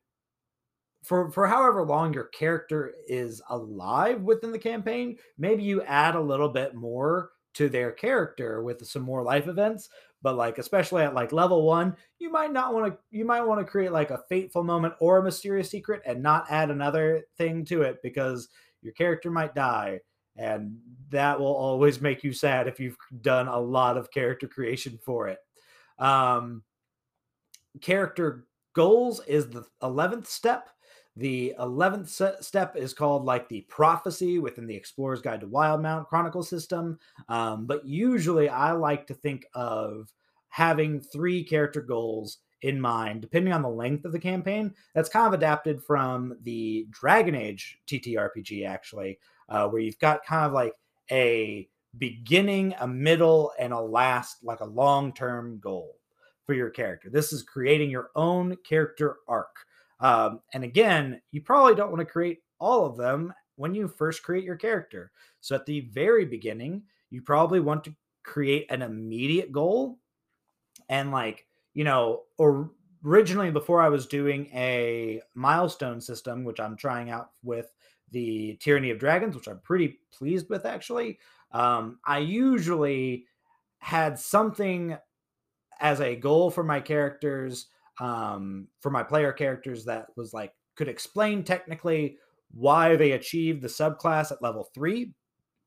for 1.03 1.31
for 1.31 1.47
however 1.47 1.85
long 1.85 2.15
your 2.15 2.27
character 2.27 2.95
is 3.09 3.43
alive 3.51 4.23
within 4.23 4.53
the 4.53 4.59
campaign, 4.59 5.17
maybe 5.37 5.63
you 5.63 5.83
add 5.83 6.15
a 6.15 6.21
little 6.21 6.49
bit 6.49 6.75
more 6.75 7.31
to 7.55 7.69
their 7.69 7.91
character 7.93 8.63
with 8.63 8.87
some 8.87 9.03
more 9.03 9.23
life 9.23 9.49
events. 9.49 9.89
But 10.23 10.37
like 10.37 10.59
especially 10.59 11.03
at 11.03 11.15
like 11.15 11.33
level 11.33 11.63
one, 11.63 11.97
you 12.19 12.31
might 12.31 12.53
not 12.53 12.73
want 12.73 12.93
to 12.93 12.99
you 13.11 13.25
might 13.25 13.43
want 13.43 13.61
to 13.61 13.71
create 13.71 13.93
like 13.93 14.11
a 14.11 14.23
fateful 14.29 14.63
moment 14.63 14.95
or 15.01 15.19
a 15.19 15.23
mysterious 15.23 15.71
secret 15.71 16.03
and 16.07 16.23
not 16.23 16.47
add 16.49 16.71
another 16.71 17.25
thing 17.37 17.65
to 17.67 17.83
it 17.83 17.99
because 18.03 18.49
your 18.83 18.93
character 18.93 19.31
might 19.31 19.55
die. 19.55 20.01
And 20.37 20.79
that 21.11 21.39
will 21.39 21.55
always 21.55 22.01
make 22.01 22.25
you 22.25 22.33
sad 22.33 22.67
if 22.67 22.81
you've 22.81 22.97
done 23.21 23.49
a 23.49 23.59
lot 23.59 23.97
of 23.97 24.11
character 24.11 24.47
creation 24.49 24.99
for 25.05 25.29
it. 25.29 25.39
Um, 25.99 26.63
character 27.81 28.47
goals 28.75 29.21
is 29.27 29.51
the 29.51 29.65
11th 29.83 30.27
step. 30.27 30.71
The 31.17 31.55
11th 31.59 32.43
step 32.43 32.77
is 32.77 32.95
called 32.95 33.25
like 33.25 33.49
the 33.49 33.63
prophecy 33.63 34.39
within 34.39 34.67
the 34.67 34.77
Explorer's 34.77 35.21
Guide 35.21 35.41
to 35.41 35.47
Wildemount 35.47 36.07
Chronicle 36.07 36.43
system. 36.43 36.99
Um, 37.29 37.67
but 37.67 37.85
usually 37.87 38.49
I 38.49 38.73
like 38.73 39.07
to 39.09 39.15
think 39.15 39.45
of 39.55 40.13
having 40.49 41.01
three 41.01 41.45
character 41.45 41.83
goals 41.83 42.39
in 42.63 42.81
mind, 42.81 43.21
depending 43.21 43.53
on 43.53 43.63
the 43.63 43.69
length 43.69 44.05
of 44.05 44.13
the 44.13 44.19
campaign. 44.19 44.73
That's 44.95 45.09
kind 45.09 45.27
of 45.27 45.35
adapted 45.35 45.83
from 45.83 46.37
the 46.43 46.87
Dragon 46.91 47.35
Age 47.35 47.79
TTRPG, 47.87 48.67
actually, 48.67 49.19
uh, 49.49 49.69
where 49.69 49.83
you've 49.83 49.99
got 49.99 50.25
kind 50.25 50.47
of 50.47 50.53
like 50.53 50.75
a 51.11 51.69
beginning, 51.99 52.75
a 52.81 52.87
middle, 52.87 53.53
and 53.59 53.73
a 53.73 53.81
last, 53.81 54.43
like 54.43 54.61
a 54.61 54.65
long 54.65 55.13
term 55.13 55.59
goal 55.61 55.99
for 56.47 56.55
your 56.55 56.71
character. 56.71 57.11
This 57.11 57.33
is 57.33 57.43
creating 57.43 57.91
your 57.91 58.11
own 58.15 58.57
character 58.65 59.17
arc. 59.29 59.67
Um, 60.03 60.41
and 60.53 60.65
again, 60.65 61.23
you 61.31 61.41
probably 61.41 61.75
don't 61.75 61.91
want 61.91 62.01
to 62.01 62.13
create 62.13 62.41
all 62.59 62.85
of 62.85 62.97
them 62.97 63.33
when 63.57 63.75
you 63.75 63.89
first 63.89 64.23
create 64.23 64.45
your 64.45 64.57
character. 64.57 65.13
So 65.41 65.55
at 65.55 65.65
the 65.65 65.89
very 65.93 66.27
beginning, 66.27 66.83
you 67.11 67.23
probably 67.23 67.61
want 67.61 67.85
to 67.85 67.95
create 68.25 68.71
an 68.71 68.83
immediate 68.83 69.53
goal. 69.53 69.99
And 70.89 71.13
like, 71.13 71.47
you 71.73 71.85
know, 71.85 72.23
or 72.37 72.71
originally 73.05 73.51
before 73.51 73.81
I 73.81 73.89
was 73.89 74.07
doing 74.07 74.51
a 74.53 75.23
milestone 75.35 76.01
system, 76.01 76.45
which 76.45 76.61
I'm 76.61 76.77
trying 76.77 77.11
out 77.11 77.31
with 77.43 77.73
the 78.11 78.57
Tyranny 78.61 78.91
of 78.91 78.99
Dragons, 78.99 79.35
which 79.35 79.49
I'm 79.49 79.61
pretty 79.61 79.99
pleased 80.13 80.49
with 80.51 80.67
actually. 80.67 81.19
Um, 81.53 81.99
I 82.05 82.19
usually 82.19 83.27
had 83.79 84.19
something 84.19 84.97
as 85.81 86.01
a 86.01 86.17
goal 86.17 86.51
for 86.51 86.63
my 86.63 86.81
characters, 86.81 87.67
um, 88.01 88.69
for 88.81 88.91
my 88.91 89.03
player 89.03 89.33
characters, 89.33 89.85
that 89.85 90.07
was 90.17 90.33
like 90.33 90.53
could 90.77 90.89
explain 90.89 91.45
technically 91.45 92.17
why 92.53 92.97
they 92.97 93.13
achieved 93.13 93.63
the 93.63 93.69
subclass 93.69 94.33
at 94.33 94.43
level 94.43 94.69
three. 94.75 95.13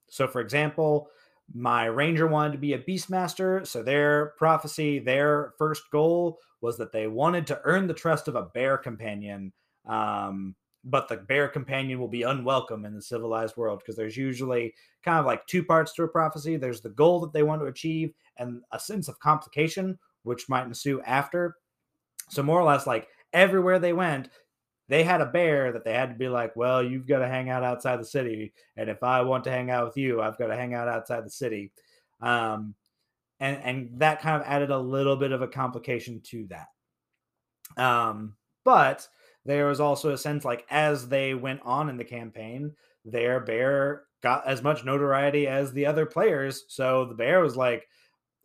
So, 0.10 0.28
for 0.28 0.42
example, 0.42 1.10
my 1.54 1.86
ranger 1.86 2.28
wanted 2.28 2.54
to 2.54 2.58
be 2.58 2.74
a 2.74 2.80
beastmaster, 2.80 3.66
so 3.66 3.84
their 3.84 4.34
prophecy, 4.38 5.00
their 5.00 5.54
first 5.58 5.84
goal 5.92 6.40
was 6.62 6.78
that 6.78 6.92
they 6.92 7.08
wanted 7.08 7.46
to 7.48 7.62
earn 7.64 7.88
the 7.88 7.94
trust 7.94 8.28
of 8.28 8.36
a 8.36 8.44
bear 8.54 8.78
companion. 8.78 9.54
Um, 9.88 10.56
but 10.86 11.08
the 11.08 11.18
bear 11.18 11.48
companion 11.48 12.00
will 12.00 12.08
be 12.08 12.22
unwelcome 12.22 12.86
in 12.86 12.94
the 12.94 13.02
civilized 13.02 13.58
world 13.58 13.80
because 13.80 13.96
there's 13.96 14.16
usually 14.16 14.74
kind 15.04 15.20
of 15.20 15.26
like 15.26 15.46
two 15.48 15.64
parts 15.64 15.94
to 15.94 16.04
a 16.04 16.08
prophecy 16.08 16.56
there's 16.58 16.82
the 16.82 16.90
goal 16.90 17.20
that 17.20 17.34
they 17.34 17.44
want 17.44 17.60
to 17.60 17.68
achieve 17.68 18.14
and 18.38 18.62
a 18.72 18.80
sense 18.80 19.08
of 19.08 19.20
complication 19.20 19.98
which 20.24 20.48
might 20.48 20.66
ensue 20.66 21.02
after 21.02 21.58
so 22.30 22.44
more 22.44 22.60
or 22.60 22.64
less 22.64 22.88
like 22.88 23.08
everywhere 23.34 23.80
they 23.80 23.94
went 23.94 24.30
they 24.88 25.04
had 25.04 25.22
a 25.22 25.26
bear 25.26 25.72
that 25.72 25.84
they 25.84 25.94
had 25.94 26.10
to 26.10 26.16
be 26.16 26.28
like 26.28 26.56
well 26.56 26.84
you've 26.84 27.08
got 27.08 27.20
to 27.20 27.28
hang 27.28 27.50
out 27.50 27.64
outside 27.64 28.00
the 28.00 28.06
city 28.06 28.54
and 28.78 28.90
if 28.90 29.04
i 29.04 29.22
want 29.22 29.44
to 29.44 29.52
hang 29.52 29.70
out 29.70 29.86
with 29.86 29.98
you 29.98 30.22
i've 30.22 30.38
got 30.38 30.48
to 30.48 30.56
hang 30.56 30.74
out 30.74 30.88
outside 30.88 31.26
the 31.26 31.30
city 31.30 31.72
um, 32.22 32.76
and 33.40 33.58
and 33.64 34.00
that 34.00 34.22
kind 34.22 34.42
of 34.42 34.48
added 34.48 34.72
a 34.72 34.78
little 34.78 35.16
bit 35.16 35.32
of 35.32 35.42
a 35.42 35.48
complication 35.48 36.22
to 36.22 36.48
that 36.48 36.68
um, 37.78 38.36
but 38.64 39.08
there 39.46 39.68
was 39.68 39.80
also 39.80 40.12
a 40.12 40.18
sense 40.18 40.44
like 40.44 40.66
as 40.70 41.08
they 41.08 41.34
went 41.34 41.62
on 41.64 41.90
in 41.90 41.98
the 41.98 42.04
campaign, 42.04 42.74
their 43.06 43.40
bear 43.40 44.04
got 44.22 44.48
as 44.48 44.64
much 44.64 44.84
notoriety 44.84 45.48
as 45.48 45.72
the 45.72 45.86
other 45.86 46.06
players. 46.06 46.66
So 46.68 47.06
the 47.06 47.16
bear 47.16 47.42
was 47.42 47.56
like 47.56 47.88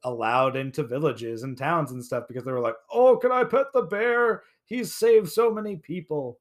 allowed 0.04 0.56
into 0.56 0.82
villages 0.82 1.42
and 1.42 1.56
towns 1.56 1.92
and 1.92 2.04
stuff 2.04 2.24
because 2.28 2.44
they 2.44 2.52
were 2.52 2.60
like, 2.60 2.76
"Oh, 2.92 3.16
can 3.16 3.32
I 3.32 3.44
pet 3.44 3.66
the 3.72 3.82
bear? 3.82 4.42
He's 4.64 4.94
saved 4.94 5.30
so 5.30 5.52
many 5.52 5.76
people." 5.76 6.38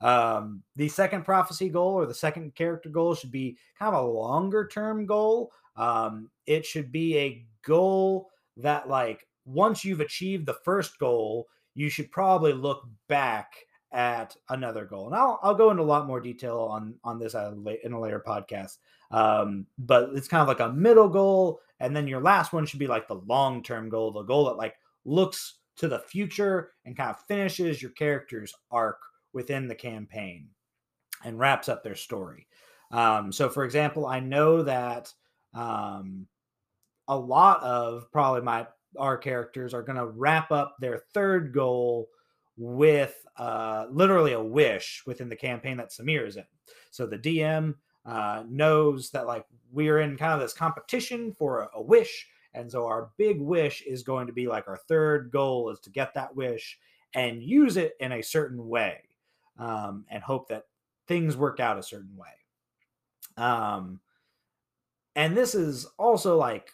Um, 0.00 0.62
the 0.76 0.88
second 0.88 1.24
prophecy 1.24 1.68
goal 1.68 1.94
or 1.94 2.06
the 2.06 2.14
second 2.14 2.54
character 2.54 2.88
goal 2.88 3.14
should 3.14 3.30
be 3.30 3.56
kind 3.78 3.94
of 3.94 4.04
a 4.04 4.06
longer 4.06 4.66
term 4.66 5.06
goal. 5.06 5.52
Um, 5.76 6.30
it 6.46 6.66
should 6.66 6.92
be 6.92 7.18
a 7.18 7.46
goal 7.62 8.30
that 8.58 8.88
like 8.88 9.26
once 9.44 9.84
you've 9.84 10.00
achieved 10.00 10.46
the 10.46 10.58
first 10.64 10.98
goal, 10.98 11.48
you 11.74 11.88
should 11.88 12.10
probably 12.10 12.52
look 12.52 12.86
back 13.08 13.54
at 13.92 14.36
another 14.48 14.84
goal. 14.84 15.06
And 15.06 15.14
I'll, 15.14 15.38
I'll 15.42 15.54
go 15.54 15.70
into 15.70 15.82
a 15.82 15.84
lot 15.84 16.06
more 16.06 16.20
detail 16.20 16.58
on 16.70 16.94
on 17.04 17.18
this 17.18 17.34
in 17.34 17.92
a 17.92 18.00
later 18.00 18.22
podcast. 18.26 18.78
Um, 19.10 19.66
but 19.78 20.10
it's 20.14 20.28
kind 20.28 20.42
of 20.42 20.48
like 20.48 20.60
a 20.60 20.72
middle 20.72 21.08
goal, 21.08 21.60
and 21.80 21.94
then 21.94 22.06
your 22.06 22.20
last 22.20 22.52
one 22.52 22.66
should 22.66 22.78
be 22.78 22.86
like 22.86 23.08
the 23.08 23.20
long 23.26 23.62
term 23.62 23.88
goal, 23.88 24.12
the 24.12 24.22
goal 24.22 24.46
that 24.46 24.56
like 24.56 24.74
looks 25.04 25.58
to 25.76 25.88
the 25.88 25.98
future 25.98 26.72
and 26.84 26.96
kind 26.96 27.10
of 27.10 27.20
finishes 27.26 27.82
your 27.82 27.90
character's 27.92 28.54
arc 28.70 29.00
within 29.32 29.66
the 29.66 29.74
campaign 29.74 30.48
and 31.24 31.38
wraps 31.38 31.68
up 31.68 31.82
their 31.82 31.96
story. 31.96 32.46
Um, 32.90 33.32
so, 33.32 33.48
for 33.48 33.64
example, 33.64 34.06
I 34.06 34.20
know 34.20 34.62
that 34.62 35.12
um, 35.52 36.26
a 37.08 37.16
lot 37.16 37.62
of 37.62 38.10
probably 38.12 38.42
my 38.42 38.66
our 38.98 39.18
characters 39.18 39.74
are 39.74 39.82
going 39.82 39.98
to 39.98 40.06
wrap 40.06 40.52
up 40.52 40.76
their 40.78 40.98
third 41.12 41.52
goal 41.52 42.08
with 42.56 43.14
uh, 43.36 43.86
literally 43.90 44.32
a 44.32 44.42
wish 44.42 45.02
within 45.06 45.28
the 45.28 45.34
campaign 45.34 45.76
that 45.78 45.90
Samir 45.90 46.26
is 46.26 46.36
in. 46.36 46.44
So 46.92 47.06
the 47.06 47.18
DM 47.18 47.74
uh, 48.04 48.44
knows 48.48 49.10
that 49.10 49.26
like 49.26 49.44
we're 49.72 50.00
in 50.00 50.16
kind 50.16 50.32
of 50.32 50.40
this 50.40 50.52
competition 50.52 51.32
for 51.32 51.62
a, 51.62 51.68
a, 51.74 51.82
wish, 51.82 52.26
and 52.52 52.70
so 52.70 52.86
our 52.86 53.10
big 53.16 53.40
wish 53.40 53.82
is 53.82 54.02
going 54.02 54.26
to 54.26 54.32
be 54.32 54.46
like 54.46 54.68
our 54.68 54.76
third 54.76 55.30
goal 55.30 55.70
is 55.70 55.80
to 55.80 55.90
get 55.90 56.14
that 56.14 56.34
wish 56.34 56.78
and 57.14 57.42
use 57.42 57.76
it 57.76 57.94
in 58.00 58.12
a 58.12 58.22
certain 58.22 58.68
way, 58.68 58.98
um, 59.58 60.04
and 60.10 60.22
hope 60.22 60.48
that 60.48 60.64
things 61.08 61.36
work 61.36 61.60
out 61.60 61.78
a 61.78 61.82
certain 61.82 62.16
way. 62.16 63.42
Um, 63.42 64.00
and 65.16 65.36
this 65.36 65.54
is 65.54 65.86
also 65.98 66.36
like 66.36 66.70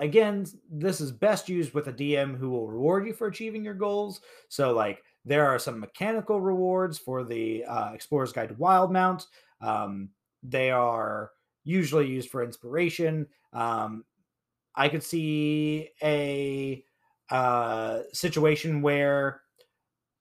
again, 0.00 0.46
this 0.70 1.00
is 1.00 1.12
best 1.12 1.48
used 1.48 1.72
with 1.74 1.86
a 1.86 1.92
DM 1.92 2.36
who 2.36 2.50
will 2.50 2.66
reward 2.66 3.06
you 3.06 3.12
for 3.12 3.28
achieving 3.28 3.64
your 3.64 3.74
goals. 3.74 4.20
So, 4.48 4.72
like, 4.72 5.02
there 5.24 5.46
are 5.46 5.58
some 5.58 5.78
mechanical 5.78 6.40
rewards 6.40 6.98
for 6.98 7.22
the 7.22 7.64
uh, 7.64 7.92
Explorer's 7.92 8.32
Guide 8.32 8.48
to 8.48 8.54
Wildemount. 8.54 9.26
Um, 9.60 10.10
they 10.42 10.70
are 10.70 11.30
usually 11.64 12.08
used 12.08 12.30
for 12.30 12.42
inspiration. 12.42 13.26
Um, 13.52 14.04
I 14.74 14.88
could 14.88 15.02
see 15.02 15.90
a 16.02 16.84
uh, 17.30 18.00
situation 18.12 18.82
where, 18.82 19.42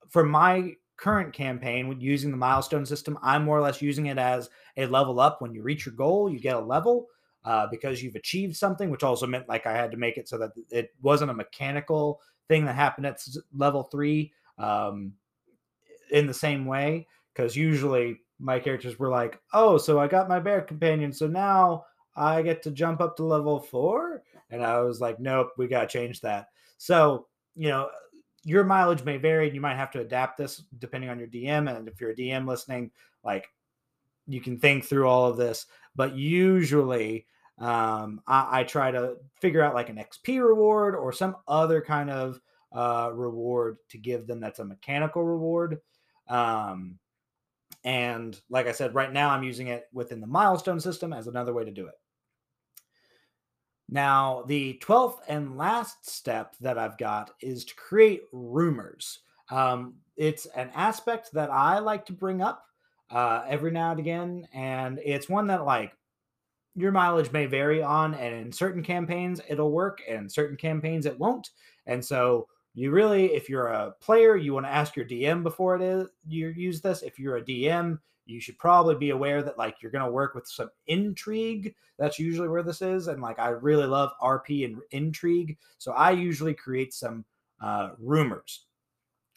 for 0.09 0.23
my 0.23 0.73
current 0.97 1.33
campaign, 1.33 1.95
using 1.99 2.31
the 2.31 2.37
milestone 2.37 2.85
system, 2.85 3.17
I'm 3.21 3.45
more 3.45 3.57
or 3.57 3.61
less 3.61 3.81
using 3.81 4.07
it 4.07 4.17
as 4.17 4.49
a 4.77 4.85
level 4.85 5.19
up. 5.19 5.41
When 5.41 5.53
you 5.53 5.63
reach 5.63 5.85
your 5.85 5.95
goal, 5.95 6.29
you 6.29 6.39
get 6.39 6.55
a 6.55 6.59
level 6.59 7.07
uh, 7.45 7.67
because 7.71 8.03
you've 8.03 8.15
achieved 8.15 8.55
something, 8.55 8.89
which 8.89 9.03
also 9.03 9.25
meant 9.25 9.47
like 9.47 9.65
I 9.65 9.73
had 9.73 9.91
to 9.91 9.97
make 9.97 10.17
it 10.17 10.27
so 10.27 10.37
that 10.39 10.51
it 10.69 10.89
wasn't 11.01 11.31
a 11.31 11.35
mechanical 11.35 12.19
thing 12.47 12.65
that 12.65 12.75
happened 12.75 13.05
at 13.05 13.21
level 13.55 13.83
three 13.83 14.33
um, 14.57 15.13
in 16.11 16.27
the 16.27 16.33
same 16.33 16.65
way. 16.65 17.07
Because 17.33 17.55
usually 17.55 18.19
my 18.39 18.59
characters 18.59 18.97
were 18.97 19.09
like, 19.09 19.39
oh, 19.53 19.77
so 19.77 19.99
I 19.99 20.07
got 20.07 20.29
my 20.29 20.39
bear 20.39 20.61
companion, 20.61 21.11
so 21.11 21.27
now 21.27 21.85
I 22.15 22.41
get 22.41 22.61
to 22.63 22.71
jump 22.71 23.01
up 23.01 23.15
to 23.17 23.23
level 23.23 23.59
four. 23.59 24.23
And 24.49 24.63
I 24.63 24.79
was 24.81 24.99
like, 24.99 25.19
nope, 25.19 25.51
we 25.57 25.67
got 25.67 25.81
to 25.81 25.87
change 25.87 26.21
that. 26.21 26.47
So, 26.77 27.27
you 27.55 27.69
know, 27.69 27.89
your 28.43 28.63
mileage 28.63 29.03
may 29.03 29.17
vary 29.17 29.47
and 29.47 29.55
you 29.55 29.61
might 29.61 29.75
have 29.75 29.91
to 29.91 29.99
adapt 29.99 30.37
this 30.37 30.63
depending 30.79 31.09
on 31.09 31.19
your 31.19 31.27
DM. 31.27 31.73
And 31.73 31.87
if 31.87 31.99
you're 31.99 32.11
a 32.11 32.15
DM 32.15 32.47
listening, 32.47 32.91
like 33.23 33.49
you 34.27 34.41
can 34.41 34.57
think 34.57 34.85
through 34.85 35.07
all 35.07 35.27
of 35.27 35.37
this, 35.37 35.65
but 35.95 36.15
usually 36.15 37.25
um, 37.57 38.21
I, 38.25 38.61
I, 38.61 38.63
try 38.63 38.89
to 38.89 39.17
figure 39.41 39.61
out 39.61 39.75
like 39.75 39.89
an 39.89 39.97
XP 39.97 40.41
reward 40.41 40.95
or 40.95 41.11
some 41.11 41.35
other 41.45 41.81
kind 41.81 42.09
of 42.09 42.39
uh, 42.71 43.11
reward 43.13 43.77
to 43.89 43.97
give 43.97 44.27
them 44.27 44.39
that's 44.39 44.59
a 44.59 44.65
mechanical 44.65 45.25
reward. 45.25 45.79
Um, 46.29 46.99
and 47.83 48.39
like 48.49 48.67
I 48.67 48.71
said, 48.71 48.95
right 48.95 49.11
now 49.11 49.29
I'm 49.29 49.43
using 49.43 49.67
it 49.67 49.85
within 49.93 50.21
the 50.21 50.27
milestone 50.27 50.79
system 50.79 51.13
as 51.13 51.27
another 51.27 51.53
way 51.53 51.65
to 51.65 51.71
do 51.71 51.87
it. 51.87 51.95
Now, 53.91 54.43
the 54.47 54.79
12th 54.83 55.19
and 55.27 55.57
last 55.57 56.07
step 56.07 56.55
that 56.61 56.77
I've 56.77 56.97
got 56.97 57.31
is 57.41 57.65
to 57.65 57.75
create 57.75 58.23
rumors. 58.31 59.19
Um, 59.49 59.95
it's 60.15 60.45
an 60.47 60.69
aspect 60.75 61.31
that 61.33 61.49
I 61.49 61.79
like 61.79 62.05
to 62.07 62.13
bring 62.13 62.41
up 62.41 62.65
uh, 63.09 63.43
every 63.47 63.71
now 63.71 63.91
and 63.91 63.99
again. 63.99 64.47
And 64.53 64.99
it's 65.03 65.27
one 65.27 65.47
that 65.47 65.65
like 65.65 65.93
your 66.75 66.91
mileage 66.91 67.31
may 67.31 67.47
vary 67.47 67.81
on, 67.81 68.13
and 68.13 68.35
in 68.35 68.51
certain 68.51 68.83
campaigns 68.83 69.41
it'll 69.49 69.71
work, 69.71 70.01
and 70.07 70.19
in 70.19 70.29
certain 70.29 70.55
campaigns 70.57 71.05
it 71.05 71.17
won't. 71.17 71.49
And 71.87 72.03
so 72.03 72.47
you 72.73 72.91
really, 72.91 73.33
if 73.33 73.49
you're 73.49 73.67
a 73.67 73.91
player, 73.99 74.35
you 74.35 74.53
want 74.53 74.65
to 74.65 74.71
ask 74.71 74.95
your 74.95 75.05
DM 75.05 75.43
before 75.43 75.75
it 75.75 75.81
is 75.81 76.09
you 76.27 76.49
use 76.49 76.81
this. 76.81 77.01
If 77.01 77.19
you're 77.19 77.37
a 77.37 77.41
DM, 77.41 77.99
you 78.25 78.39
should 78.39 78.59
probably 78.59 78.95
be 78.95 79.09
aware 79.09 79.41
that 79.41 79.57
like 79.57 79.81
you're 79.81 79.91
going 79.91 80.05
to 80.05 80.11
work 80.11 80.35
with 80.35 80.47
some 80.47 80.69
intrigue. 80.87 81.73
That's 81.97 82.19
usually 82.19 82.47
where 82.47 82.63
this 82.63 82.81
is, 82.81 83.07
and 83.07 83.21
like 83.21 83.39
I 83.39 83.49
really 83.49 83.87
love 83.87 84.11
RP 84.21 84.65
and 84.65 84.77
intrigue, 84.91 85.57
so 85.77 85.91
I 85.93 86.11
usually 86.11 86.53
create 86.53 86.93
some 86.93 87.25
uh, 87.59 87.89
rumors. 87.97 88.65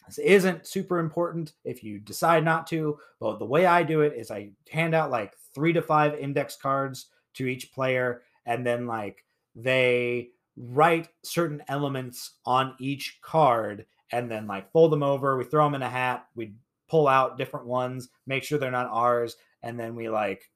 This 0.05 0.19
isn't 0.19 0.67
super 0.67 0.99
important 0.99 1.53
if 1.63 1.83
you 1.83 1.99
decide 1.99 2.43
not 2.43 2.67
to, 2.67 2.99
but 3.19 3.39
the 3.39 3.45
way 3.45 3.65
I 3.65 3.83
do 3.83 4.01
it 4.01 4.13
is 4.15 4.31
I 4.31 4.51
hand 4.69 4.93
out 4.93 5.11
like 5.11 5.33
three 5.55 5.73
to 5.73 5.81
five 5.81 6.19
index 6.19 6.55
cards 6.55 7.07
to 7.35 7.47
each 7.47 7.73
player, 7.73 8.21
and 8.45 8.65
then 8.65 8.85
like 8.85 9.25
they 9.55 10.29
write 10.55 11.09
certain 11.23 11.61
elements 11.67 12.33
on 12.45 12.75
each 12.79 13.19
card 13.21 13.85
and 14.11 14.29
then 14.29 14.47
like 14.47 14.71
fold 14.71 14.91
them 14.91 15.03
over. 15.03 15.37
We 15.37 15.43
throw 15.43 15.65
them 15.65 15.75
in 15.75 15.81
a 15.81 15.89
hat. 15.89 16.27
We 16.35 16.53
pull 16.87 17.07
out 17.07 17.37
different 17.37 17.65
ones, 17.65 18.09
make 18.27 18.43
sure 18.43 18.59
they're 18.59 18.71
not 18.71 18.89
ours, 18.91 19.35
and 19.63 19.79
then 19.79 19.95
we 19.95 20.09
like 20.09 20.51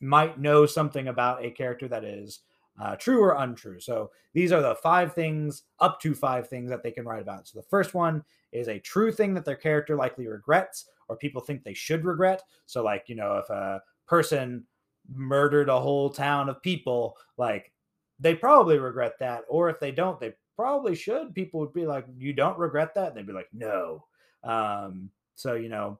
might 0.00 0.38
know 0.38 0.66
something 0.66 1.08
about 1.08 1.44
a 1.44 1.50
character 1.50 1.88
that 1.88 2.04
is 2.04 2.40
uh, 2.80 2.96
true 2.96 3.22
or 3.22 3.36
untrue. 3.36 3.80
So 3.80 4.10
these 4.34 4.52
are 4.52 4.60
the 4.60 4.74
five 4.76 5.14
things, 5.14 5.62
up 5.80 6.00
to 6.00 6.14
five 6.14 6.48
things 6.48 6.70
that 6.70 6.82
they 6.82 6.90
can 6.90 7.04
write 7.04 7.22
about. 7.22 7.48
So 7.48 7.58
the 7.58 7.66
first 7.68 7.94
one 7.94 8.22
is 8.52 8.68
a 8.68 8.78
true 8.78 9.10
thing 9.10 9.34
that 9.34 9.44
their 9.44 9.56
character 9.56 9.96
likely 9.96 10.26
regrets 10.26 10.86
or 11.08 11.16
people 11.16 11.40
think 11.40 11.62
they 11.62 11.74
should 11.74 12.04
regret. 12.04 12.42
So, 12.66 12.82
like, 12.82 13.04
you 13.08 13.14
know, 13.14 13.38
if 13.38 13.48
a 13.50 13.80
person 14.06 14.64
murdered 15.08 15.68
a 15.68 15.80
whole 15.80 16.10
town 16.10 16.48
of 16.48 16.60
people, 16.62 17.16
like, 17.36 17.72
they 18.18 18.34
probably 18.34 18.78
regret 18.78 19.14
that. 19.20 19.42
Or 19.48 19.68
if 19.68 19.80
they 19.80 19.92
don't, 19.92 20.18
they 20.18 20.34
probably 20.56 20.94
should. 20.94 21.34
People 21.34 21.60
would 21.60 21.72
be 21.72 21.86
like, 21.86 22.06
You 22.16 22.32
don't 22.32 22.58
regret 22.58 22.94
that? 22.94 23.08
And 23.08 23.16
they'd 23.16 23.26
be 23.26 23.32
like, 23.32 23.50
No. 23.52 24.04
Um, 24.44 25.10
so, 25.34 25.54
you 25.54 25.68
know, 25.68 25.98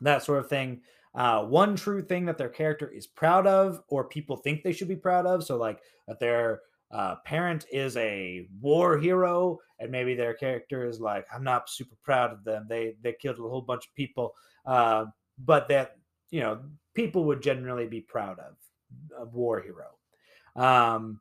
that 0.00 0.22
sort 0.22 0.38
of 0.38 0.48
thing 0.48 0.80
uh, 1.14 1.42
one 1.42 1.74
true 1.74 2.02
thing 2.02 2.26
that 2.26 2.38
their 2.38 2.48
character 2.48 2.88
is 2.88 3.06
proud 3.06 3.46
of 3.46 3.82
or 3.88 4.04
people 4.04 4.36
think 4.36 4.62
they 4.62 4.72
should 4.72 4.88
be 4.88 4.96
proud 4.96 5.26
of. 5.26 5.44
So, 5.44 5.56
like 5.56 5.80
that 6.06 6.20
their 6.20 6.60
uh, 6.90 7.16
parent 7.24 7.66
is 7.72 7.96
a 7.96 8.46
war 8.60 8.98
hero, 8.98 9.58
and 9.78 9.90
maybe 9.90 10.14
their 10.14 10.34
character 10.34 10.86
is 10.86 11.00
like, 11.00 11.26
I'm 11.34 11.44
not 11.44 11.68
super 11.68 11.96
proud 12.02 12.32
of 12.32 12.44
them. 12.44 12.66
They 12.68 12.94
they 13.02 13.14
killed 13.14 13.38
a 13.38 13.42
whole 13.42 13.62
bunch 13.62 13.86
of 13.86 13.94
people, 13.94 14.34
uh, 14.66 15.06
but 15.44 15.68
that 15.68 15.96
you 16.30 16.40
know 16.40 16.60
people 16.94 17.24
would 17.24 17.42
generally 17.42 17.86
be 17.86 18.00
proud 18.00 18.38
of 18.38 18.54
a 19.18 19.24
war 19.24 19.60
hero. 19.60 19.88
Um, 20.56 21.20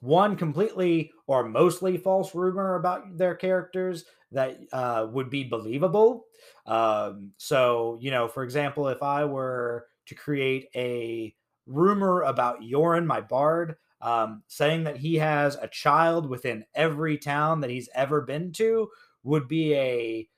one 0.00 0.36
completely 0.36 1.12
or 1.26 1.48
mostly 1.48 1.96
false 1.96 2.34
rumor 2.34 2.76
about 2.76 3.16
their 3.16 3.34
characters 3.34 4.04
that 4.32 4.58
uh, 4.72 5.06
would 5.10 5.30
be 5.30 5.44
believable. 5.44 6.26
Um, 6.66 7.32
so, 7.38 7.98
you 8.00 8.10
know, 8.10 8.28
for 8.28 8.42
example, 8.42 8.88
if 8.88 9.02
I 9.02 9.24
were 9.24 9.86
to 10.06 10.14
create 10.14 10.68
a 10.74 11.34
rumor 11.66 12.22
about 12.22 12.60
Yorin, 12.60 13.06
my 13.06 13.20
bard, 13.20 13.76
um, 14.00 14.42
saying 14.46 14.84
that 14.84 14.96
he 14.96 15.16
has 15.16 15.56
a 15.56 15.68
child 15.68 16.28
within 16.28 16.64
every 16.74 17.18
town 17.18 17.60
that 17.60 17.70
he's 17.70 17.88
ever 17.94 18.20
been 18.20 18.52
to, 18.52 18.88
would 19.24 19.48
be 19.48 19.74
a 19.74 20.28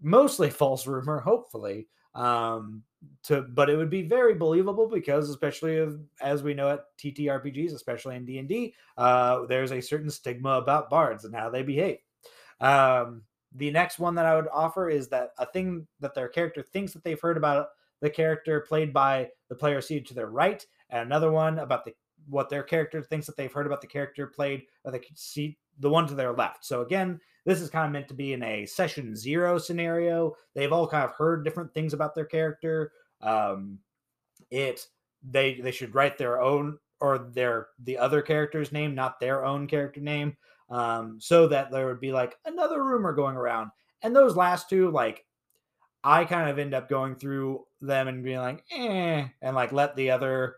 mostly 0.00 0.50
false 0.62 0.86
rumor, 0.86 1.20
hopefully. 1.20 1.88
Um, 2.16 2.82
to 3.24 3.42
but 3.42 3.68
it 3.68 3.76
would 3.76 3.90
be 3.90 4.02
very 4.02 4.34
believable 4.34 4.88
because 4.88 5.28
especially 5.28 5.86
as 6.20 6.42
we 6.42 6.54
know 6.54 6.70
at 6.70 6.84
TTRPGs, 6.98 7.74
especially 7.74 8.16
in 8.16 8.24
D 8.24 8.38
and 8.38 8.48
D, 8.48 8.74
uh, 8.96 9.44
there's 9.46 9.70
a 9.70 9.80
certain 9.80 10.10
stigma 10.10 10.50
about 10.50 10.90
bards 10.90 11.24
and 11.24 11.34
how 11.34 11.50
they 11.50 11.62
behave. 11.62 11.98
Um, 12.60 13.22
the 13.54 13.70
next 13.70 13.98
one 13.98 14.14
that 14.14 14.26
I 14.26 14.34
would 14.34 14.48
offer 14.52 14.88
is 14.88 15.08
that 15.08 15.30
a 15.38 15.46
thing 15.46 15.86
that 16.00 16.14
their 16.14 16.28
character 16.28 16.62
thinks 16.62 16.92
that 16.94 17.04
they've 17.04 17.20
heard 17.20 17.36
about 17.36 17.68
the 18.00 18.10
character 18.10 18.60
played 18.60 18.92
by 18.92 19.28
the 19.48 19.54
player 19.54 19.80
seated 19.80 20.06
to 20.06 20.14
their 20.14 20.30
right, 20.30 20.64
and 20.90 21.02
another 21.02 21.30
one 21.30 21.58
about 21.58 21.84
the 21.84 21.94
what 22.28 22.48
their 22.48 22.62
character 22.62 23.02
thinks 23.02 23.26
that 23.26 23.36
they've 23.36 23.52
heard 23.52 23.66
about 23.66 23.80
the 23.80 23.86
character 23.86 24.26
played 24.26 24.62
by 24.84 24.90
the 24.90 25.00
seat 25.14 25.58
the 25.78 25.90
one 25.90 26.06
to 26.08 26.14
their 26.14 26.32
left. 26.32 26.64
So 26.64 26.80
again, 26.80 27.20
this 27.46 27.62
is 27.62 27.70
kind 27.70 27.86
of 27.86 27.92
meant 27.92 28.08
to 28.08 28.14
be 28.14 28.34
in 28.34 28.42
a 28.44 28.66
session 28.66 29.16
zero 29.16 29.58
scenario. 29.58 30.36
They've 30.54 30.72
all 30.72 30.88
kind 30.88 31.04
of 31.04 31.12
heard 31.16 31.44
different 31.44 31.72
things 31.74 31.94
about 31.94 32.14
their 32.14 32.26
character. 32.26 32.92
Um, 33.22 33.80
it 34.50 34.86
they 35.22 35.54
they 35.60 35.72
should 35.72 35.94
write 35.94 36.18
their 36.18 36.40
own 36.42 36.78
or 37.00 37.18
their 37.18 37.68
the 37.78 37.98
other 37.98 38.22
character's 38.22 38.72
name, 38.72 38.94
not 38.94 39.20
their 39.20 39.44
own 39.46 39.66
character 39.68 40.00
name. 40.00 40.36
um, 40.70 41.20
so 41.20 41.48
that 41.48 41.70
there 41.70 41.86
would 41.86 42.00
be 42.00 42.12
like 42.12 42.36
another 42.44 42.84
rumor 42.84 43.12
going 43.12 43.36
around. 43.36 43.70
And 44.02 44.14
those 44.14 44.36
last 44.36 44.68
two, 44.68 44.90
like, 44.90 45.24
I 46.04 46.24
kind 46.24 46.50
of 46.50 46.58
end 46.58 46.74
up 46.74 46.88
going 46.88 47.16
through 47.16 47.66
them 47.80 48.08
and 48.08 48.24
being 48.24 48.38
like, 48.38 48.64
eh, 48.72 49.26
and 49.42 49.56
like 49.56 49.72
let 49.72 49.96
the 49.96 50.10
other 50.10 50.56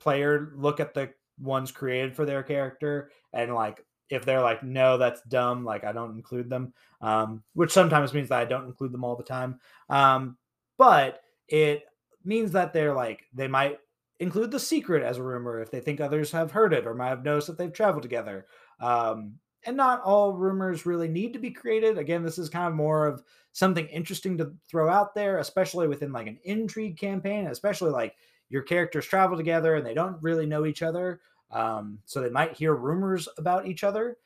player 0.00 0.52
look 0.56 0.80
at 0.80 0.94
the 0.94 1.12
ones 1.38 1.72
created 1.72 2.14
for 2.16 2.24
their 2.26 2.42
character 2.42 3.10
and 3.32 3.54
like 3.54 3.84
if 4.10 4.24
they're 4.24 4.42
like 4.42 4.62
no 4.62 4.98
that's 4.98 5.22
dumb 5.22 5.64
like 5.64 5.84
i 5.84 5.92
don't 5.92 6.16
include 6.16 6.50
them 6.50 6.72
um, 7.00 7.42
which 7.54 7.72
sometimes 7.72 8.12
means 8.12 8.28
that 8.28 8.40
i 8.40 8.44
don't 8.44 8.66
include 8.66 8.92
them 8.92 9.04
all 9.04 9.16
the 9.16 9.22
time 9.22 9.58
um, 9.88 10.36
but 10.76 11.22
it 11.48 11.84
means 12.24 12.52
that 12.52 12.72
they're 12.72 12.94
like 12.94 13.22
they 13.32 13.48
might 13.48 13.78
include 14.18 14.50
the 14.50 14.60
secret 14.60 15.02
as 15.02 15.16
a 15.16 15.22
rumor 15.22 15.60
if 15.60 15.70
they 15.70 15.80
think 15.80 16.00
others 16.00 16.30
have 16.30 16.50
heard 16.50 16.72
it 16.74 16.86
or 16.86 16.94
might 16.94 17.08
have 17.08 17.24
noticed 17.24 17.46
that 17.46 17.56
they've 17.56 17.72
traveled 17.72 18.02
together 18.02 18.46
um, 18.80 19.34
and 19.64 19.76
not 19.76 20.02
all 20.02 20.34
rumors 20.34 20.86
really 20.86 21.08
need 21.08 21.32
to 21.32 21.38
be 21.38 21.50
created. 21.50 21.98
Again 21.98 22.22
this 22.22 22.38
is 22.38 22.48
kind 22.48 22.68
of 22.68 22.74
more 22.74 23.06
of 23.06 23.22
something 23.52 23.86
interesting 23.86 24.38
to 24.38 24.54
throw 24.68 24.88
out 24.88 25.14
there 25.14 25.38
especially 25.38 25.88
within 25.88 26.12
like 26.12 26.26
an 26.26 26.38
intrigue 26.44 26.98
campaign 26.98 27.46
especially 27.46 27.90
like 27.90 28.14
your 28.48 28.62
characters 28.62 29.06
travel 29.06 29.36
together 29.36 29.74
and 29.76 29.86
they 29.86 29.94
don't 29.94 30.22
really 30.22 30.46
know 30.46 30.66
each 30.66 30.82
other 30.82 31.20
um, 31.50 31.98
so 32.04 32.20
they 32.20 32.30
might 32.30 32.56
hear 32.56 32.74
rumors 32.74 33.28
about 33.38 33.66
each 33.66 33.84
other 33.84 34.16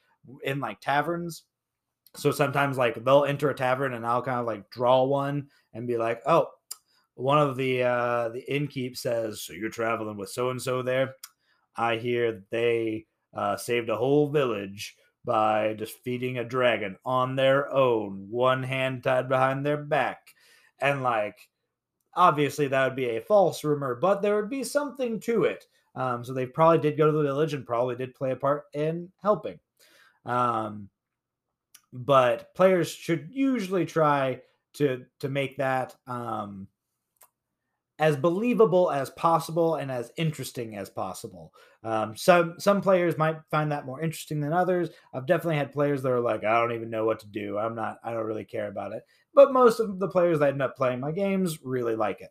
in 0.42 0.60
like 0.60 0.80
taverns. 0.80 1.44
So 2.16 2.30
sometimes 2.30 2.78
like 2.78 3.02
they'll 3.04 3.24
enter 3.24 3.50
a 3.50 3.54
tavern 3.54 3.94
and 3.94 4.06
i'll 4.06 4.22
kind 4.22 4.38
of 4.38 4.46
like 4.46 4.70
draw 4.70 5.02
one 5.02 5.48
and 5.72 5.88
be 5.88 5.96
like 5.96 6.22
oh 6.26 6.48
one 7.16 7.38
of 7.38 7.56
the 7.56 7.82
uh 7.82 8.28
the 8.28 8.44
innkeep 8.48 8.96
says 8.96 9.42
so 9.42 9.52
you're 9.52 9.68
traveling 9.68 10.16
with 10.16 10.28
so 10.28 10.50
and 10.50 10.62
so 10.62 10.80
there 10.80 11.14
i 11.76 11.96
hear 11.96 12.44
they 12.50 13.04
uh 13.34 13.56
saved 13.56 13.88
a 13.88 13.96
whole 13.96 14.28
village 14.28 14.96
by 15.24 15.74
defeating 15.74 16.38
a 16.38 16.44
dragon 16.44 16.96
on 17.04 17.34
their 17.34 17.72
own 17.72 18.26
one 18.30 18.62
hand 18.62 19.02
tied 19.02 19.28
behind 19.28 19.64
their 19.64 19.78
back. 19.78 20.18
And 20.80 21.02
like 21.02 21.38
obviously 22.14 22.68
that 22.68 22.84
would 22.86 22.96
be 22.96 23.16
a 23.16 23.20
false 23.20 23.64
rumor 23.64 23.96
but 23.96 24.22
there 24.22 24.36
would 24.36 24.50
be 24.50 24.62
something 24.62 25.18
to 25.18 25.44
it 25.44 25.64
um, 25.94 26.24
so 26.24 26.32
they 26.32 26.46
probably 26.46 26.78
did 26.78 26.96
go 26.96 27.06
to 27.06 27.12
the 27.12 27.22
village 27.22 27.54
and 27.54 27.66
probably 27.66 27.96
did 27.96 28.14
play 28.14 28.32
a 28.32 28.36
part 28.36 28.64
in 28.72 29.10
helping. 29.22 29.58
Um, 30.24 30.88
but 31.92 32.54
players 32.54 32.88
should 32.90 33.28
usually 33.30 33.86
try 33.86 34.40
to 34.74 35.04
to 35.20 35.28
make 35.28 35.56
that 35.58 35.94
um, 36.06 36.66
as 38.00 38.16
believable 38.16 38.90
as 38.90 39.10
possible 39.10 39.76
and 39.76 39.90
as 39.90 40.10
interesting 40.16 40.76
as 40.76 40.90
possible. 40.90 41.52
Um, 41.84 42.16
some 42.16 42.54
some 42.58 42.80
players 42.80 43.16
might 43.16 43.36
find 43.50 43.70
that 43.70 43.86
more 43.86 44.00
interesting 44.00 44.40
than 44.40 44.52
others. 44.52 44.90
I've 45.12 45.26
definitely 45.26 45.56
had 45.56 45.72
players 45.72 46.02
that 46.02 46.10
are 46.10 46.20
like, 46.20 46.42
I 46.42 46.60
don't 46.60 46.74
even 46.74 46.90
know 46.90 47.04
what 47.04 47.20
to 47.20 47.28
do. 47.28 47.56
I'm 47.58 47.76
not. 47.76 47.98
I 48.02 48.12
don't 48.12 48.26
really 48.26 48.44
care 48.44 48.68
about 48.68 48.92
it. 48.92 49.04
But 49.32 49.52
most 49.52 49.78
of 49.78 50.00
the 50.00 50.08
players 50.08 50.40
that 50.40 50.50
end 50.50 50.62
up 50.62 50.76
playing 50.76 51.00
my 51.00 51.12
games 51.12 51.60
really 51.62 51.94
like 51.94 52.20
it. 52.20 52.30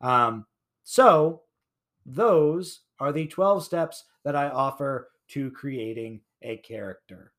Um, 0.00 0.46
so 0.84 1.42
those 2.06 2.80
are 3.00 3.12
the 3.12 3.26
12 3.26 3.64
steps 3.64 4.04
that 4.24 4.36
I 4.36 4.48
offer 4.48 5.10
to 5.28 5.50
creating 5.50 6.20
a 6.42 6.58
character. 6.58 7.32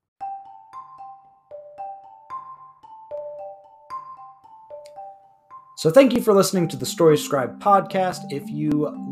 So, 5.77 5.91
thank 5.91 6.13
you 6.13 6.21
for 6.21 6.33
listening 6.33 6.69
to 6.69 6.77
the 6.77 6.85
Story 6.85 7.17
Scribe 7.17 7.59
podcast. 7.61 8.21
If 8.31 8.49
you 8.49 8.69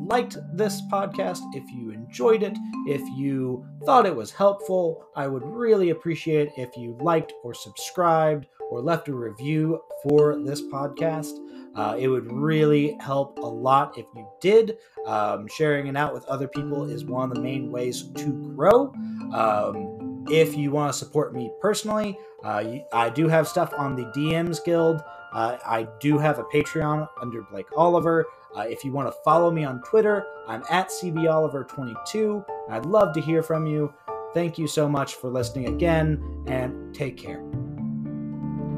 liked 0.10 0.38
this 0.54 0.82
podcast, 0.90 1.42
if 1.54 1.70
you 1.70 1.92
enjoyed 1.92 2.42
it, 2.42 2.58
if 2.88 3.02
you 3.18 3.66
thought 3.86 4.06
it 4.06 4.16
was 4.16 4.32
helpful, 4.32 5.06
I 5.14 5.28
would 5.28 5.44
really 5.46 5.90
appreciate 5.90 6.50
if 6.56 6.76
you 6.78 6.98
liked 7.02 7.34
or 7.44 7.54
subscribed 7.54 8.48
or 8.70 8.82
left 8.82 9.08
a 9.08 9.14
review 9.14 9.82
for 10.04 10.38
this 10.44 10.62
podcast. 10.62 11.38
Uh, 11.76 11.96
it 11.98 12.08
would 12.08 12.32
really 12.32 12.96
help 13.00 13.40
a 13.40 13.46
lot 13.46 13.98
if 13.98 14.06
you 14.16 14.28
did. 14.40 14.78
Um, 15.06 15.48
sharing 15.48 15.88
it 15.88 15.98
out 15.98 16.14
with 16.14 16.26
other 16.26 16.48
people 16.48 16.90
is 16.90 17.04
one 17.04 17.30
of 17.30 17.36
the 17.36 17.42
main 17.42 17.72
ways 17.72 18.04
to 18.16 18.54
grow. 18.56 18.94
Um, 19.34 20.26
if 20.30 20.56
you 20.56 20.72
want 20.72 20.94
to 20.94 20.98
support 20.98 21.34
me 21.34 21.52
personally, 21.62 22.18
uh, 22.44 22.64
I 22.94 23.10
do 23.10 23.28
have 23.28 23.48
stuff 23.48 23.74
on 23.78 23.96
the 23.96 24.06
DMs 24.18 24.64
Guild. 24.64 25.02
Uh, 25.34 25.58
I 25.66 25.88
do 26.00 26.18
have 26.20 26.40
a 26.40 26.44
Patreon 26.44 27.08
under 27.20 27.42
Blake 27.42 27.66
Oliver. 27.76 28.26
Uh, 28.56 28.62
if 28.62 28.84
you 28.84 28.92
want 28.92 29.08
to 29.08 29.16
follow 29.24 29.50
me 29.50 29.64
on 29.64 29.82
Twitter, 29.82 30.26
I'm 30.48 30.64
at 30.70 30.90
CBOliver22. 30.90 32.46
I'd 32.70 32.86
love 32.86 33.14
to 33.16 33.22
hear 33.22 33.42
from 33.42 33.66
you. 33.66 33.94
Thank 34.34 34.58
you 34.58 34.68
so 34.68 34.88
much 34.88 35.16
for 35.16 35.30
listening 35.30 35.68
again, 35.68 36.44
and 36.48 36.94
take 36.94 37.18
care. 37.18 37.44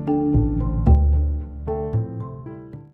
Thank 0.07 0.59
you. 0.59 0.74